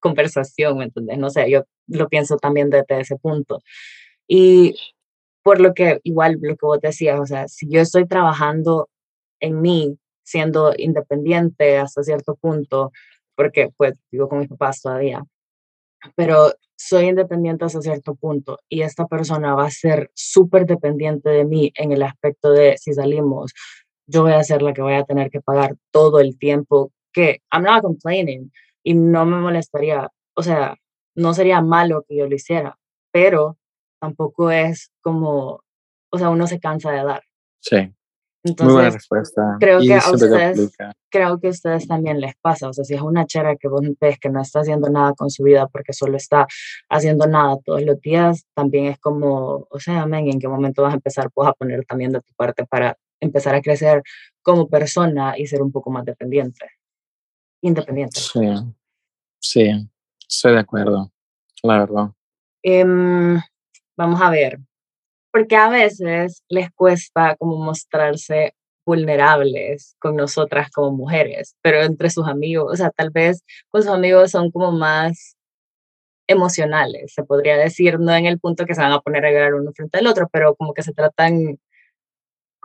conversación, 0.01 0.79
¿me 0.79 0.85
entiendes? 0.85 1.19
No 1.19 1.31
sé, 1.31 1.51
yo 1.51 1.65
lo 1.87 2.09
pienso 2.09 2.37
también 2.37 2.71
desde 2.71 3.01
ese 3.01 3.17
punto. 3.17 3.61
Y 4.29 4.77
por 5.43 5.61
lo 5.61 5.75
que, 5.75 6.01
igual 6.05 6.39
lo 6.41 6.57
que 6.57 6.67
vos 6.67 6.81
decías, 6.81 7.21
o 7.21 7.27
sea, 7.27 7.49
si 7.49 7.69
yo 7.69 7.81
estoy 7.81 8.07
trabajando 8.07 8.89
en 9.41 9.61
mí, 9.61 9.99
siendo 10.23 10.73
independiente 10.77 11.79
hasta 11.79 12.03
cierto 12.03 12.35
punto, 12.37 12.93
porque 13.35 13.71
pues 13.77 13.95
vivo 14.11 14.29
con 14.29 14.41
mis 14.41 14.49
papás 14.49 14.81
todavía, 14.81 15.23
pero 16.17 16.53
soy 16.77 17.07
independiente 17.07 17.65
hasta 17.65 17.81
cierto 17.81 18.15
punto 18.15 18.59
y 18.69 18.83
esta 18.83 19.07
persona 19.07 19.55
va 19.55 19.67
a 19.67 19.71
ser 19.71 20.11
súper 20.15 20.67
dependiente 20.67 21.31
de 21.31 21.45
mí 21.45 21.73
en 21.77 21.93
el 21.93 22.03
aspecto 22.03 22.53
de 22.53 22.77
si 22.79 22.93
salimos, 22.93 23.53
yo 24.07 24.23
voy 24.23 24.33
a 24.33 24.45
ser 24.45 24.63
la 24.63 24.73
que 24.73 24.83
voy 24.83 24.95
a 24.95 25.05
tener 25.05 25.31
que 25.31 25.41
pagar 25.41 25.77
todo 25.91 26.21
el 26.21 26.39
tiempo 26.39 26.93
que 27.13 27.43
I'm 27.53 27.65
not 27.65 27.83
complaining 27.83 28.53
y 28.83 28.95
no 28.95 29.25
me 29.25 29.39
molestaría, 29.39 30.11
o 30.35 30.43
sea, 30.43 30.77
no 31.15 31.33
sería 31.33 31.61
malo 31.63 32.05
que 32.07 32.17
yo 32.17 32.27
lo 32.27 32.35
hiciera, 32.35 32.77
pero 33.13 33.57
tampoco 34.01 34.51
es 34.51 34.91
como, 35.01 35.63
o 36.11 36.19
sea, 36.19 36.29
uno 36.29 36.47
se 36.47 36.61
cansa 36.61 36.91
de 36.91 37.05
dar. 37.05 37.23
Sí. 37.61 37.93
Entonces, 38.47 38.67
Muy 38.67 38.75
buena 38.75 38.91
respuesta. 38.91 39.57
Creo 39.59 39.81
que 39.81 39.95
a 39.95 40.11
ustedes, 40.11 40.77
creo 41.11 41.41
que 41.41 41.47
a 41.47 41.51
ustedes 41.51 41.89
también 41.89 42.21
les 42.21 42.35
pasa. 42.43 42.69
O 42.69 42.75
sea, 42.75 42.85
si 42.85 42.93
es 42.93 43.01
una 43.01 43.25
chera 43.25 43.57
que 43.57 43.69
vos 43.69 43.81
ves 43.99 44.19
que 44.19 44.29
no 44.29 44.43
está 44.43 44.61
haciendo 44.61 44.91
nada 44.91 45.15
con 45.15 45.31
su 45.31 45.45
vida 45.45 45.67
porque 45.69 45.95
solo 45.95 46.19
está 46.19 46.47
haciendo 46.91 47.27
nada 47.27 47.57
todos 47.65 47.83
los 47.83 47.99
días, 48.03 48.45
también 48.53 48.87
es 48.87 48.99
como, 48.99 49.67
o 49.71 49.81
sea, 49.81 50.03
amén, 50.03 50.29
¿en 50.29 50.39
qué 50.39 50.47
momento 50.47 50.83
vas 50.83 50.93
a 50.93 50.97
empezar 50.97 51.31
pues, 51.33 51.49
a 51.49 51.55
poner 51.55 51.87
también 51.87 52.13
de 52.13 52.21
tu 52.21 52.35
parte 52.35 52.67
para 52.67 52.99
empezar 53.25 53.55
a 53.55 53.63
crecer 53.63 54.03
como 54.43 54.69
persona 54.69 55.35
y 55.39 55.47
ser 55.47 55.63
un 55.63 55.73
poco 55.73 55.91
más 55.91 56.05
dependiente, 56.05 56.67
independiente. 57.63 58.21
Sí, 58.21 58.41
sí, 59.41 59.89
estoy 60.29 60.53
de 60.53 60.61
acuerdo, 60.61 61.11
la 61.63 61.79
verdad. 61.79 62.11
Em, 62.63 63.41
vamos 63.97 64.21
a 64.21 64.31
ver, 64.31 64.59
porque 65.33 65.57
a 65.57 65.69
veces 65.69 66.43
les 66.49 66.71
cuesta 66.73 67.37
como 67.37 67.57
mostrarse 67.57 68.55
vulnerables 68.87 69.97
con 69.99 70.17
nosotras 70.17 70.71
como 70.71 70.93
mujeres, 70.93 71.57
pero 71.63 71.83
entre 71.83 72.11
sus 72.11 72.29
amigos, 72.29 72.73
o 72.73 72.77
sea, 72.77 72.91
tal 72.91 73.11
vez 73.11 73.43
con 73.71 73.83
sus 73.83 73.91
amigos 73.91 74.31
son 74.31 74.51
como 74.51 74.73
más 74.73 75.37
emocionales, 76.27 77.13
se 77.15 77.25
podría 77.25 77.57
decir, 77.57 77.99
no 77.99 78.15
en 78.15 78.27
el 78.27 78.39
punto 78.39 78.67
que 78.67 78.75
se 78.75 78.81
van 78.81 78.93
a 78.93 79.01
poner 79.01 79.25
a 79.27 79.31
llorar 79.31 79.55
uno 79.55 79.73
frente 79.75 79.99
al 79.99 80.07
otro, 80.07 80.29
pero 80.33 80.55
como 80.55 80.73
que 80.73 80.83
se 80.83 80.93
tratan 80.93 81.59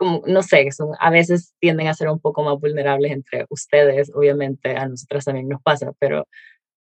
como, 0.00 0.22
no 0.26 0.42
sé, 0.42 0.66
son, 0.72 0.92
a 0.98 1.10
veces 1.10 1.52
tienden 1.60 1.86
a 1.86 1.92
ser 1.92 2.08
un 2.08 2.18
poco 2.18 2.42
más 2.42 2.58
vulnerables 2.58 3.12
entre 3.12 3.44
ustedes, 3.50 4.10
obviamente 4.14 4.74
a 4.74 4.88
nosotras 4.88 5.26
también 5.26 5.46
nos 5.46 5.60
pasa, 5.60 5.92
pero, 5.98 6.26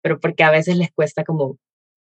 pero 0.02 0.20
porque 0.20 0.44
a 0.44 0.50
veces 0.50 0.76
les 0.76 0.92
cuesta 0.92 1.24
como 1.24 1.56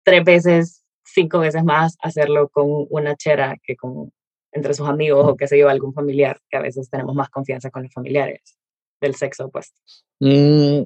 tres 0.04 0.22
veces, 0.22 0.84
cinco 1.04 1.40
veces 1.40 1.64
más 1.64 1.96
hacerlo 2.02 2.48
con 2.50 2.86
una 2.88 3.16
chera 3.16 3.56
que 3.64 3.74
con 3.74 4.12
entre 4.52 4.74
sus 4.74 4.88
amigos 4.88 5.26
o 5.28 5.36
qué 5.36 5.48
sé 5.48 5.58
yo, 5.58 5.68
algún 5.68 5.92
familiar, 5.92 6.38
que 6.48 6.56
a 6.56 6.62
veces 6.62 6.88
tenemos 6.88 7.16
más 7.16 7.30
confianza 7.30 7.68
con 7.72 7.82
los 7.82 7.92
familiares 7.92 8.56
del 9.00 9.16
sexo 9.16 9.46
opuesto. 9.46 9.80
Mm, 10.20 10.82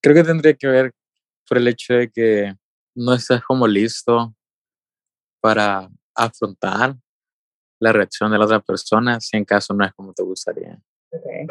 creo 0.00 0.14
que 0.14 0.24
tendría 0.24 0.54
que 0.54 0.68
ver 0.68 0.92
por 1.46 1.58
el 1.58 1.68
hecho 1.68 1.92
de 1.92 2.10
que 2.10 2.54
no 2.94 3.12
estás 3.12 3.42
como 3.42 3.66
listo 3.66 4.34
para 5.42 5.90
afrontar 6.14 6.96
la 7.80 7.92
reacción 7.92 8.30
de 8.30 8.38
la 8.38 8.44
otra 8.44 8.60
persona 8.60 9.18
si 9.20 9.36
en 9.36 9.44
caso 9.44 9.74
no 9.74 9.84
es 9.84 9.92
como 9.94 10.12
te 10.12 10.22
gustaría. 10.22 10.78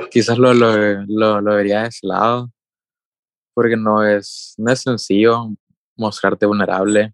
Quizás 0.10 0.38
lo, 0.38 0.54
lo, 0.54 1.04
lo, 1.06 1.42
lo, 1.42 1.56
vería 1.56 1.82
de 1.82 1.88
ese 1.90 2.08
lado, 2.08 2.50
porque 3.54 3.76
no 3.76 4.06
es, 4.06 4.54
no 4.58 4.72
es 4.72 4.82
sencillo 4.82 5.50
mostrarte 5.98 6.46
vulnerable 6.46 7.14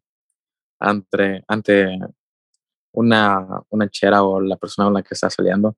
ante, 0.80 1.44
ante 1.48 1.98
una, 2.92 3.64
una 3.70 3.90
chera 3.90 4.22
o 4.22 4.40
la 4.40 4.58
persona 4.58 4.86
con 4.86 4.94
la 4.94 5.02
que 5.02 5.16
estás 5.16 5.34
saliendo. 5.34 5.76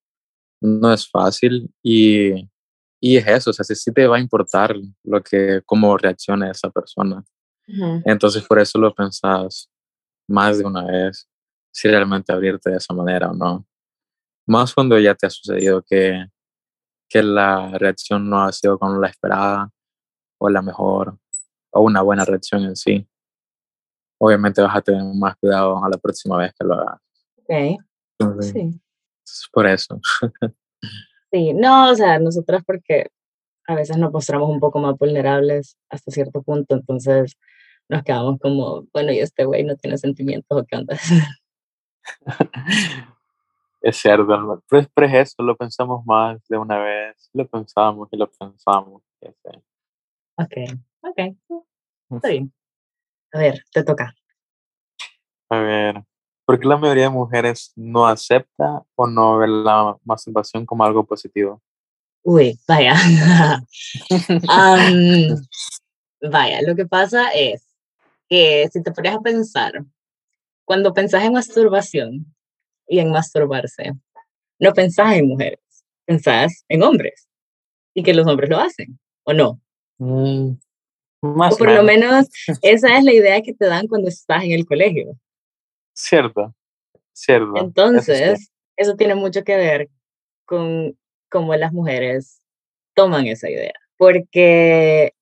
No 0.60 0.91
es 0.91 1.10
fácil 1.10 1.72
y, 1.82 2.50
y 3.00 3.17
es 3.17 3.27
eso, 3.27 3.51
o 3.51 3.53
sea, 3.53 3.63
si 3.63 3.94
te 3.94 4.08
va 4.08 4.17
a 4.17 4.20
importar 4.20 4.75
lo 5.03 5.22
que, 5.22 5.62
cómo 5.65 5.98
reaccione 5.98 6.50
esa 6.50 6.70
persona. 6.70 7.24
Entonces 8.06 8.44
por 8.44 8.60
eso 8.60 8.79
lo 8.79 8.94
pensás 8.96 9.70
más 10.27 10.58
de 10.58 10.65
una 10.65 10.86
vez 10.86 11.27
si 11.77 11.88
realmente 11.88 12.34
abrirte 12.34 12.72
de 12.72 12.77
esa 12.77 12.91
manera 12.91 13.29
o 13.29 13.36
no. 13.36 13.63
Más 14.48 14.74
cuando 14.74 14.98
ya 14.98 15.13
te 15.13 15.27
ha 15.27 15.29
sucedido 15.29 15.84
que, 15.88 16.25
que 17.07 17.22
la 17.22 17.77
reacción 17.77 18.27
no 18.27 18.41
ha 18.41 18.51
sido 18.51 18.79
como 18.79 19.00
la 19.00 19.10
esperada 19.10 19.69
o 20.39 20.50
la 20.50 20.63
mejor 20.63 21.19
o 21.72 21.81
una 21.81 22.01
buena 22.01 22.25
reacción 22.25 22.63
en 22.63 22.75
sí. 22.75 23.07
Obviamente 24.19 24.60
vas 24.60 24.75
a 24.75 24.81
tener 24.81 25.03
más 25.13 25.36
cuidado 25.36 25.84
a 25.84 25.88
la 25.88 26.00
próxima 26.00 26.38
vez 26.38 26.51
que 26.60 26.65
lo 26.65 26.74
hagas. 26.74 27.00
Ok. 27.43 28.41
sí. 28.41 28.81
por 29.53 29.67
eso. 29.67 30.01
sí, 31.31 31.53
no, 31.53 31.91
o 31.91 31.96
sea, 31.96 32.17
nosotras 32.17 32.63
porque 32.65 33.12
a 33.67 33.75
veces 33.75 33.98
nos 33.98 34.12
mostramos 34.12 34.50
un 34.50 34.60
poco 34.60 34.79
más 34.79 34.98
vulnerables 34.98 35.77
hasta 35.89 36.10
cierto 36.10 36.41
punto, 36.41 36.74
entonces 36.74 37.38
nos 37.88 38.01
quedamos 38.01 38.39
como, 38.39 38.88
bueno, 38.93 39.12
y 39.12 39.19
este 39.19 39.46
güey 39.46 39.63
no 39.63 39.75
tiene 39.75 40.00
sentimientos 40.00 40.60
o 40.60 40.65
qué 40.65 40.75
onda. 40.75 40.98
es 43.82 43.98
cierto, 43.98 44.28
pero, 44.70 44.88
pero, 44.94 45.08
es 45.08 45.14
eso, 45.14 45.44
lo 45.44 45.56
pensamos 45.56 46.06
más 46.06 46.46
de 46.48 46.58
una 46.58 46.80
vez, 46.80 47.30
lo 47.34 47.48
pensamos 47.48 48.10
y 48.12 48.18
lo 48.18 48.30
pensamos. 48.30 49.02
Ok, 50.36 50.54
ok, 51.02 51.20
está 52.12 52.28
bien. 52.30 52.54
A 53.34 53.40
ver, 53.40 53.64
te 53.72 53.84
toca. 53.84 54.14
A 55.50 55.60
ver, 55.60 56.04
¿por 56.46 56.60
qué 56.60 56.68
la 56.68 56.78
mayoría 56.78 57.04
de 57.04 57.10
mujeres 57.10 57.72
no 57.76 58.08
acepta 58.08 58.84
o 58.96 59.08
no 59.08 59.38
ve 59.38 59.48
la 59.48 59.98
masturbación 60.04 60.66
como 60.66 60.84
algo 60.84 61.06
positivo? 61.06 61.62
Uy, 62.24 62.60
vaya. 62.68 62.94
Am, 64.50 65.38
vaya, 66.30 66.62
lo 66.62 66.76
que 66.76 66.86
pasa 66.86 67.30
es 67.32 67.66
que 68.28 68.68
si 68.72 68.84
te 68.84 68.92
pones 68.92 69.16
a 69.16 69.22
pensar, 69.22 69.74
cuando 70.68 70.94
pensás 70.94 71.24
en 71.24 71.32
masturbación 71.32 72.36
y 72.88 73.00
en 73.00 73.10
masturbarse, 73.10 73.94
no 74.60 74.74
pensás 74.74 75.16
en 75.16 75.30
mujeres, 75.30 75.62
pensás 76.06 76.66
en 76.68 76.84
hombres 76.84 77.30
y 77.94 78.04
que 78.04 78.14
los 78.14 78.28
hombres 78.28 78.50
lo 78.50 78.60
hacen, 78.60 79.00
¿o 79.24 79.32
no? 79.32 79.62
Mm, 79.98 80.58
más 81.22 81.54
O 81.54 81.58
por 81.58 81.72
lo 81.72 81.84
menos 81.84 82.28
esa 82.62 82.98
es 82.98 83.04
la 83.06 83.14
idea 83.14 83.42
que 83.42 83.54
te 83.54 83.66
dan 83.66 83.88
cuando 83.88 84.10
estás 84.10 84.44
en 84.44 84.52
el 84.52 84.66
colegio. 84.66 85.18
Cierto, 85.96 86.54
cierto. 87.14 87.56
eso. 87.56 87.66
Entonces, 87.66 88.52
eso 88.76 88.96
tiene 88.98 89.16
mucho 89.16 89.46
que 89.46 89.56
ver 89.56 89.88
con 90.46 90.98
cómo 91.32 91.56
las 91.56 91.72
mujeres 91.72 92.42
toman 92.94 93.26
esa 93.28 93.50
idea, 93.50 93.74
porque 93.96 95.14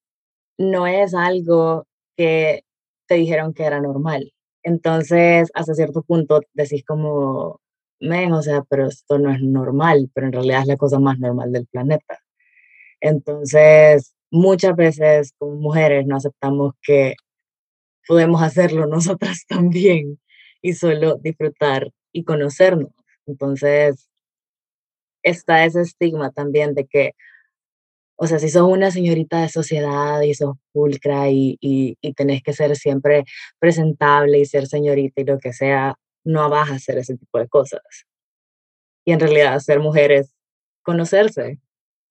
no 0.57 0.87
es 0.87 1.13
algo 1.13 1.85
que 2.17 2.63
te 3.07 3.13
dijeron 3.15 3.53
que 3.53 3.65
era 3.65 3.79
normal. 3.79 4.31
Entonces, 4.65 5.51
hasta 5.53 5.75
cierto 5.75 6.01
punto 6.01 6.41
decís 6.53 6.83
como, 6.85 7.61
men, 7.99 8.33
o 8.33 8.41
sea, 8.41 8.63
pero 8.67 8.87
esto 8.87 9.19
no 9.19 9.31
es 9.31 9.39
normal, 9.41 10.09
pero 10.13 10.25
en 10.27 10.33
realidad 10.33 10.61
es 10.61 10.67
la 10.67 10.77
cosa 10.77 10.99
más 10.99 11.19
normal 11.19 11.51
del 11.51 11.67
planeta. 11.67 12.19
Entonces, 13.01 14.15
muchas 14.31 14.75
veces 14.75 15.33
como 15.37 15.55
mujeres 15.57 16.07
no 16.07 16.17
aceptamos 16.17 16.73
que 16.81 17.15
podemos 18.07 18.41
hacerlo 18.41 18.87
nosotras 18.87 19.45
también 19.47 20.19
y 20.63 20.73
solo 20.73 21.17
disfrutar 21.17 21.91
y 22.11 22.23
conocernos. 22.23 22.91
Entonces, 23.27 24.09
está 25.23 25.65
ese 25.65 25.81
estigma 25.81 26.31
también 26.31 26.73
de 26.75 26.87
que, 26.87 27.13
o 28.17 28.27
sea, 28.27 28.39
si 28.39 28.49
sos 28.49 28.67
una 28.67 28.91
señorita 28.91 29.41
de 29.41 29.49
sociedad 29.49 30.21
y 30.21 30.33
sos 30.33 30.55
pulcra 30.71 31.29
y, 31.29 31.57
y, 31.59 31.97
y 32.01 32.13
tenés 32.13 32.41
que 32.43 32.53
ser 32.53 32.75
siempre 32.75 33.25
presentable 33.59 34.39
y 34.39 34.45
ser 34.45 34.67
señorita 34.67 35.21
y 35.21 35.25
lo 35.25 35.37
que 35.37 35.53
sea, 35.53 35.95
no 36.23 36.49
vas 36.49 36.69
a 36.71 36.75
hacer 36.75 36.97
ese 36.97 37.17
tipo 37.17 37.39
de 37.39 37.47
cosas. 37.47 37.81
Y 39.05 39.11
en 39.11 39.19
realidad 39.19 39.59
ser 39.59 39.79
mujer 39.79 40.11
es 40.11 40.33
conocerse, 40.81 41.59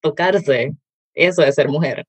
tocarse, 0.00 0.74
eso 1.14 1.42
es 1.42 1.54
ser 1.54 1.68
mujer. 1.68 2.06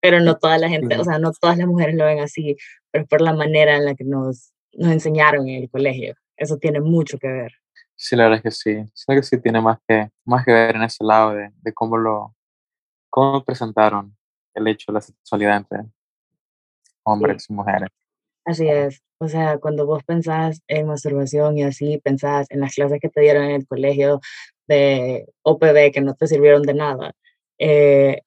Pero 0.00 0.20
no 0.20 0.36
toda 0.36 0.58
la 0.58 0.68
gente, 0.68 0.98
o 0.98 1.04
sea, 1.04 1.18
no 1.18 1.32
todas 1.32 1.56
las 1.56 1.66
mujeres 1.66 1.94
lo 1.94 2.04
ven 2.04 2.20
así, 2.20 2.56
pero 2.90 3.04
es 3.04 3.08
por 3.08 3.20
la 3.20 3.32
manera 3.32 3.76
en 3.76 3.84
la 3.84 3.94
que 3.94 4.04
nos, 4.04 4.52
nos 4.72 4.92
enseñaron 4.92 5.48
en 5.48 5.62
el 5.62 5.70
colegio. 5.70 6.14
Eso 6.36 6.58
tiene 6.58 6.80
mucho 6.80 7.18
que 7.18 7.28
ver. 7.28 7.52
Sí, 7.96 8.16
la 8.16 8.24
verdad 8.24 8.38
es 8.38 8.42
que 8.42 8.50
sí. 8.50 8.90
Siento 8.92 9.20
que 9.20 9.22
sí 9.22 9.40
tiene 9.40 9.60
más 9.60 9.78
que, 9.86 10.10
más 10.24 10.44
que 10.44 10.52
ver 10.52 10.76
en 10.76 10.82
ese 10.82 11.04
lado 11.04 11.34
de, 11.34 11.50
de 11.62 11.72
cómo 11.72 11.96
lo 11.96 12.33
cómo 13.14 13.44
presentaron 13.44 14.16
el 14.54 14.66
hecho 14.66 14.86
de 14.88 14.94
la 14.94 15.00
sexualidad 15.00 15.58
entre 15.58 15.78
Sí, 15.82 15.88
hombres 17.04 17.46
y 17.48 17.52
mujeres. 17.52 17.88
así 18.44 18.68
es. 18.68 19.02
O 19.20 19.28
sea, 19.28 19.58
cuando 19.58 19.86
vos 19.86 20.02
pensás 20.02 20.60
en 20.66 20.88
masturbación 20.88 21.56
y 21.56 21.62
así, 21.62 21.98
pensás 21.98 22.48
en 22.50 22.58
las 22.58 22.74
clases 22.74 22.98
que 23.00 23.08
te 23.08 23.20
dieron 23.20 23.44
en 23.44 23.52
el 23.52 23.66
colegio 23.68 24.20
de 24.66 25.28
OPB 25.42 25.92
que 25.92 26.00
no 26.00 26.14
te 26.14 26.26
sirvieron 26.26 26.62
de 26.62 26.74
nada, 26.74 27.12
eh, 27.60 28.22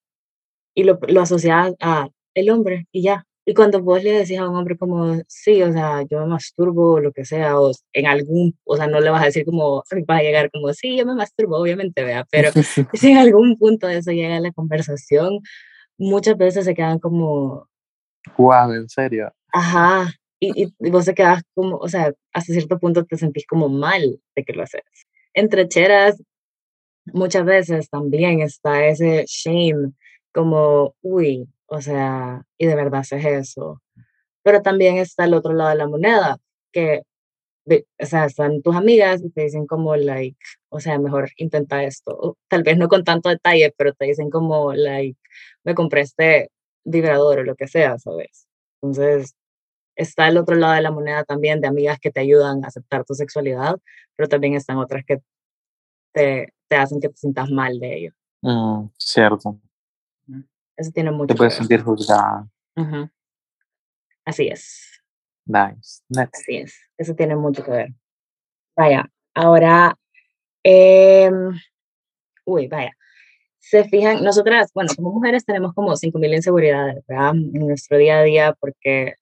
y 0.74 0.86
lo, 0.86 1.00
lo 1.10 1.22
asocias 1.22 1.74
a 1.82 2.08
el 2.34 2.50
hombre 2.50 2.88
y 2.94 3.04
ya. 3.04 3.27
Y 3.50 3.54
cuando 3.54 3.82
vos 3.82 4.04
le 4.04 4.12
decís 4.12 4.38
a 4.38 4.50
un 4.50 4.58
hombre 4.58 4.78
como, 4.78 5.22
sí, 5.30 5.64
o 5.64 5.72
sea, 5.72 6.02
yo 6.02 6.20
me 6.20 6.26
masturbo 6.26 6.96
o 6.96 7.00
lo 7.00 7.14
que 7.14 7.24
sea, 7.24 7.58
o 7.58 7.72
en 7.94 8.06
algún, 8.06 8.60
o 8.66 8.76
sea, 8.76 8.88
no 8.88 9.00
le 9.00 9.10
vas 9.10 9.22
a 9.22 9.28
decir 9.28 9.46
como, 9.46 9.86
vas 10.06 10.20
a 10.20 10.22
llegar 10.22 10.52
como, 10.52 10.74
sí, 10.74 10.98
yo 10.98 11.06
me 11.06 11.16
masturbo, 11.16 11.56
obviamente, 11.56 12.04
vea, 12.04 12.28
pero 12.30 12.52
si 12.94 13.10
en 13.10 13.18
algún 13.18 13.56
punto 13.56 13.88
de 13.88 14.00
eso 14.00 14.12
llega 14.12 14.38
la 14.42 14.52
conversación, 14.52 15.40
muchas 15.98 16.38
veces 16.38 16.66
se 16.66 16.76
quedan 16.76 17.00
como, 17.00 17.70
Guau, 18.38 18.74
en 18.74 18.90
serio. 18.90 19.32
ajá, 19.54 20.12
y, 20.42 20.64
y, 20.66 20.74
y 20.80 20.90
vos 20.92 21.06
te 21.06 21.14
quedas 21.14 21.42
como, 21.54 21.78
o 21.78 21.88
sea, 21.88 22.12
hasta 22.34 22.52
cierto 22.52 22.78
punto 22.80 23.06
te 23.06 23.16
sentís 23.16 23.48
como 23.48 23.70
mal 23.70 24.20
de 24.36 24.44
que 24.44 24.52
lo 24.52 24.64
haces. 24.64 24.84
Entre 25.34 25.70
cheras, 25.70 26.22
muchas 27.14 27.46
veces 27.46 27.90
también 27.90 28.42
está 28.42 28.86
ese 28.88 29.24
shame, 29.26 29.94
como, 30.34 30.96
uy, 31.02 31.48
o 31.68 31.82
sea, 31.82 32.44
y 32.58 32.66
de 32.68 32.76
verdad 32.76 33.02
haces 33.02 33.26
eso. 33.26 33.82
Pero 34.44 34.62
también 34.62 34.98
está 34.98 35.26
el 35.26 35.34
otro 35.34 35.54
lado 35.54 35.70
de 35.72 35.76
la 35.76 35.88
moneda, 35.88 36.38
que, 36.72 37.04
o 37.70 38.06
sea, 38.06 38.26
están 38.26 38.62
tus 38.62 38.76
amigas 38.76 39.22
y 39.24 39.30
te 39.30 39.44
dicen 39.44 39.68
como, 39.68 39.96
like, 39.96 40.38
o 40.70 40.80
sea, 40.80 41.00
mejor 41.00 41.30
intenta 41.38 41.84
esto. 41.84 42.38
Tal 42.48 42.64
vez 42.64 42.78
no 42.78 42.88
con 42.88 43.04
tanto 43.04 43.30
detalle, 43.30 43.74
pero 43.78 43.94
te 43.94 44.06
dicen 44.06 44.30
como, 44.30 44.74
like, 44.74 45.20
me 45.64 45.76
compré 45.76 46.02
este 46.02 46.50
vibrador 46.86 47.40
o 47.40 47.44
lo 47.44 47.56
que 47.56 47.68
sea, 47.68 47.98
¿sabes? 48.00 48.48
Entonces, 48.82 49.36
está 49.96 50.28
el 50.30 50.38
otro 50.38 50.56
lado 50.56 50.74
de 50.76 50.82
la 50.82 50.92
moneda 50.92 51.24
también 51.24 51.60
de 51.62 51.68
amigas 51.68 52.00
que 52.00 52.12
te 52.12 52.22
ayudan 52.22 52.64
a 52.64 52.68
aceptar 52.68 53.04
tu 53.04 53.16
sexualidad, 53.16 53.78
pero 54.16 54.30
también 54.30 54.54
están 54.54 54.78
otras 54.78 55.04
que 55.06 55.20
te, 56.14 56.54
te 56.70 56.76
hacen 56.76 57.02
que 57.02 57.10
te 57.10 57.18
sientas 57.18 57.50
mal 57.50 57.80
de 57.80 57.98
ello. 57.98 58.12
Mm, 58.42 58.90
cierto. 58.98 59.60
Eso 60.78 60.92
tiene 60.92 61.10
Te 61.10 61.16
mucho 61.16 61.34
que 61.34 61.38
puedes 61.38 61.54
ver. 61.54 61.58
sentir 61.60 61.82
juzgada. 61.84 62.48
Ujú. 62.76 63.10
Así 64.26 64.48
es, 64.48 65.02
Nice. 65.46 66.02
Next. 66.10 66.36
así 66.36 66.58
es. 66.58 66.76
Eso 66.98 67.16
tiene 67.16 67.36
mucho 67.36 67.64
que 67.64 67.72
ver. 67.72 67.90
Vaya, 68.76 69.10
ahora, 69.34 69.96
em, 70.64 71.52
uy, 72.46 72.68
vaya. 72.68 72.92
Se 73.60 73.86
fijan, 73.86 74.24
nosotras, 74.24 74.72
bueno, 74.74 74.92
como 74.96 75.12
mujeres 75.14 75.46
tenemos 75.46 75.74
como 75.74 75.96
5.000 75.96 76.34
inseguridades, 76.34 77.04
¿verdad? 77.08 77.32
En 77.36 77.68
nuestro 77.68 77.98
día 77.98 78.20
a 78.20 78.24
día, 78.24 78.56
porque 78.60 79.16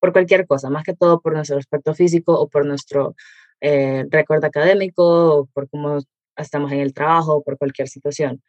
por 0.00 0.12
cualquier 0.12 0.46
cosa, 0.46 0.70
más 0.70 0.84
que 0.84 0.94
todo 0.96 1.20
por 1.20 1.34
nuestro 1.34 1.58
aspecto 1.58 1.94
físico 1.94 2.34
o 2.40 2.48
por 2.48 2.66
nuestro 2.66 3.14
eh, 3.60 4.04
récord 4.10 4.44
académico 4.44 5.02
o 5.40 5.46
por 5.46 5.68
cómo 5.70 5.98
estamos 6.36 6.72
en 6.72 6.80
el 6.80 6.94
trabajo 6.94 7.36
o 7.36 7.42
por 7.42 7.58
cualquier 7.58 7.88
situación. 7.88 8.42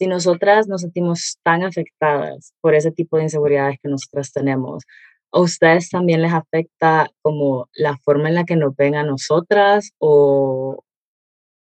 Si 0.00 0.06
nosotras 0.08 0.66
nos 0.68 0.80
sentimos 0.82 1.38
tan 1.44 1.62
afectadas 1.62 2.54
por 2.62 2.74
ese 2.74 2.90
tipo 2.90 3.18
de 3.18 3.24
inseguridades 3.24 3.78
que 3.82 3.90
nosotras 3.90 4.32
tenemos, 4.32 4.84
¿a 5.32 5.40
ustedes 5.40 5.90
también 5.90 6.22
les 6.22 6.32
afecta 6.32 7.08
como 7.22 7.68
la 7.74 7.96
forma 7.98 8.28
en 8.30 8.34
la 8.36 8.44
que 8.46 8.56
nos 8.56 8.74
ven 8.76 8.94
a 8.96 9.04
nosotras 9.04 9.92
o, 9.98 10.82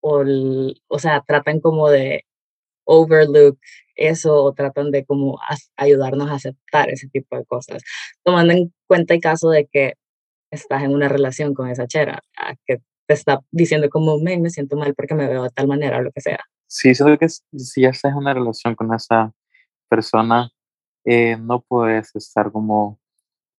o, 0.01 0.21
el- 0.21 0.81
o 0.89 0.99
sea, 0.99 1.21
tratan 1.27 1.61
como 1.61 1.89
de 1.89 2.25
overlook 2.85 3.59
eso 3.95 4.43
o 4.43 4.53
tratan 4.53 4.91
de 4.91 5.05
como 5.05 5.39
ayudarnos 5.77 6.29
a 6.31 6.35
aceptar 6.35 6.89
ese 6.91 7.09
tipo 7.09 7.37
de 7.37 7.45
cosas, 7.45 7.83
tomando 8.23 8.53
en 8.53 8.73
cuenta 8.87 9.13
el 9.15 9.21
caso 9.21 9.49
de 9.51 9.67
que 9.67 9.95
estás 10.51 10.83
en 10.83 10.93
una 10.95 11.09
relación 11.09 11.53
con 11.55 11.69
esa 11.69 11.87
chera, 11.87 12.21
que 12.67 12.77
te 13.07 13.13
está 13.15 13.41
diciendo 13.51 13.89
como, 13.89 14.19
"Men, 14.19 14.41
me 14.43 14.51
siento 14.51 14.77
mal 14.77 14.95
porque 14.95 15.15
me 15.15 15.27
veo 15.29 15.43
de 15.43 15.49
tal 15.51 15.67
manera 15.67 15.99
o 15.99 16.01
lo 16.03 16.11
que 16.13 16.21
sea. 16.21 16.39
Sí, 16.71 16.93
siento 16.93 17.17
que 17.17 17.27
si 17.29 17.81
ya 17.81 17.89
estás 17.89 18.11
en 18.11 18.17
una 18.19 18.33
relación 18.33 18.75
con 18.75 18.93
esa 18.93 19.33
persona, 19.89 20.51
eh, 21.05 21.37
no 21.37 21.61
puedes 21.61 22.15
estar 22.15 22.51
como 22.51 22.99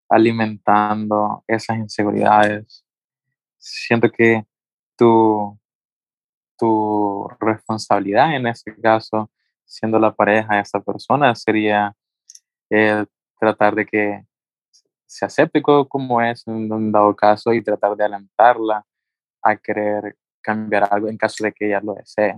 alimentando 0.09 1.44
esas 1.49 1.79
inseguridades. 1.79 2.85
Siento 3.59 4.11
que 4.11 4.46
tu, 4.96 5.59
tu 6.59 7.29
responsabilidad 7.40 8.37
en 8.37 8.46
ese 8.49 8.75
caso, 8.81 9.31
siendo 9.64 9.99
la 9.99 10.14
pareja 10.14 10.57
de 10.57 10.62
esa 10.62 10.81
persona, 10.81 11.35
sería 11.35 11.94
tratar 13.38 13.75
de 13.75 13.87
que 13.87 14.25
se 15.07 15.25
acepte 15.27 15.62
co- 15.62 15.88
como 15.88 16.20
es 16.23 16.46
en 16.49 16.73
un 16.73 16.92
dado 16.92 17.14
caso 17.16 17.53
y 17.53 17.62
tratar 17.62 17.96
de 17.96 18.05
alentarla 18.05 18.85
a 19.42 19.57
querer 19.57 20.16
cambiar 20.42 20.88
algo 20.92 21.09
en 21.09 21.18
caso 21.18 21.44
de 21.44 21.53
que 21.53 21.66
ella 21.68 21.81
lo 21.83 21.94
desee. 21.94 22.37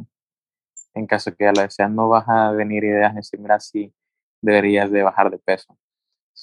En 0.94 1.07
caso 1.07 1.35
que 1.35 1.44
ella 1.44 1.52
lo 1.57 1.62
desee, 1.62 1.88
no 1.88 2.09
vas 2.09 2.28
a 2.28 2.50
venir 2.52 2.85
ideas 2.85 3.12
de 3.12 3.18
decir, 3.18 3.40
mira, 3.40 3.59
sí, 3.61 3.92
deberías 4.42 4.90
de 4.90 5.02
bajar 5.02 5.31
de 5.31 5.38
peso. 5.38 5.76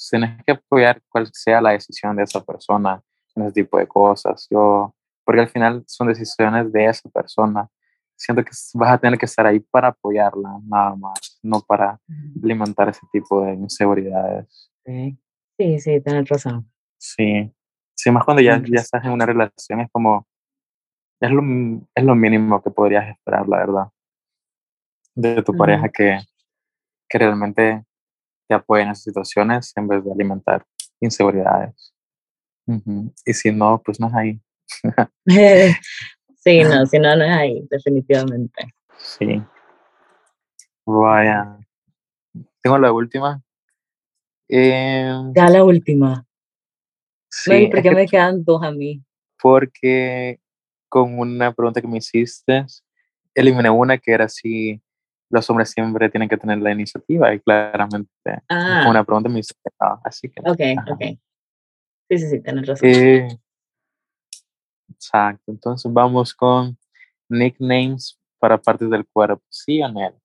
Tienes 0.10 0.44
que 0.44 0.54
apoyar 0.54 1.02
cual 1.10 1.30
sea 1.34 1.62
la 1.62 1.72
decisión 1.72 2.16
de 2.16 2.24
esa 2.24 2.44
persona 2.44 3.02
en 3.36 3.44
ese 3.44 3.54
tipo 3.54 3.78
de 3.78 3.88
cosas. 3.88 4.48
Yo, 4.50 4.96
porque 5.24 5.42
al 5.42 5.50
final 5.50 5.84
son 5.88 6.08
decisiones 6.08 6.72
de 6.72 6.86
esa 6.86 7.10
persona. 7.10 7.68
Siento 8.16 8.44
que 8.44 8.52
vas 8.74 8.94
a 8.94 8.98
tener 8.98 9.18
que 9.18 9.26
estar 9.26 9.46
ahí 9.46 9.60
para 9.60 9.90
apoyarla, 9.90 10.60
nada 10.66 10.96
más, 10.96 11.40
no 11.42 11.62
para 11.62 12.00
alimentar 12.44 12.90
ese 12.90 13.06
tipo 13.12 13.42
de 13.44 13.54
inseguridades. 13.54 14.72
Ok. 14.82 15.18
Sí, 15.58 15.80
sí, 15.80 16.02
tienes 16.02 16.28
razón. 16.28 16.72
Sí, 16.98 17.52
sí, 17.96 18.12
más 18.12 18.24
cuando 18.24 18.42
ya, 18.42 18.62
ya 18.66 18.82
estás 18.82 19.04
en 19.06 19.12
una 19.12 19.26
relación, 19.26 19.82
es 19.82 19.90
como, 19.92 20.28
es 21.20 21.32
lo, 21.32 21.42
es 21.96 22.04
lo 22.04 22.16
mínimo 22.16 22.62
que 22.62 22.72
podrías 22.72 23.10
esperar, 23.10 23.48
la 23.48 23.58
verdad, 23.58 23.90
de 25.22 25.44
tu 25.44 25.56
pareja 25.56 25.90
que, 25.90 26.20
que 27.08 27.18
realmente 27.18 27.84
te 28.48 28.56
apoye 28.56 28.84
en 28.84 28.90
esas 28.90 29.04
situaciones 29.04 29.74
en 29.76 29.88
vez 29.88 30.04
de 30.04 30.12
alimentar 30.12 30.66
inseguridades. 31.00 31.94
Y 33.26 33.34
si 33.34 33.52
no, 33.52 33.82
pues 33.84 34.00
no 34.00 34.08
es 34.08 34.14
ahí. 34.14 34.42
sí, 36.36 36.64
no, 36.64 36.86
si 36.86 37.00
no, 37.00 37.16
no 37.16 37.24
es 37.24 37.32
ahí, 37.32 37.68
definitivamente. 37.70 38.74
Sí. 38.98 39.42
Vaya. 40.86 41.58
Tengo 42.62 42.78
la 42.78 42.92
última. 42.92 43.42
Eh, 44.48 45.12
Ya 45.36 45.50
la 45.50 45.64
última. 45.64 46.26
sí, 47.30 47.54
¿y 47.54 47.68
por 47.68 47.82
qué 47.82 47.90
que 47.90 47.96
me 47.96 48.08
quedan 48.08 48.44
dos 48.44 48.64
a 48.64 48.72
mí? 48.72 49.04
porque 49.42 50.40
con 50.90 51.18
una 51.18 51.54
pregunta 51.54 51.82
que 51.82 51.88
me 51.88 52.00
hiciste, 52.00 52.66
eliminé 53.34 53.70
una 53.70 53.98
que 53.98 54.12
era 54.12 54.28
si 54.28 54.82
los 55.30 55.50
hombres 55.50 55.70
siempre 55.72 56.10
tienen 56.10 56.28
que 56.30 56.38
tener 56.38 56.58
la 56.60 56.72
iniciativa 56.72 57.34
y 57.34 57.40
claramente 57.40 58.10
Ah, 58.50 58.86
una 58.90 59.04
pregunta 59.04 59.30
me 59.30 59.42
no, 59.80 60.02
así 60.04 60.30
que 60.30 60.42
ok, 60.42 60.62
ajá. 60.78 60.94
ok. 60.94 61.02
Sí, 62.10 62.18
sí, 62.18 62.28
sí, 62.30 62.42
tienes 62.42 62.68
razón. 62.68 62.90
Eh, 62.90 63.28
exacto, 64.92 65.52
entonces 65.52 65.92
vamos 65.94 66.34
con 66.34 66.78
nicknames 67.30 68.18
para 68.40 68.58
partes 68.58 68.90
del 68.90 69.06
cuerpo, 69.06 69.44
¿sí 69.50 69.82
o 69.84 69.90
no? 69.90 70.20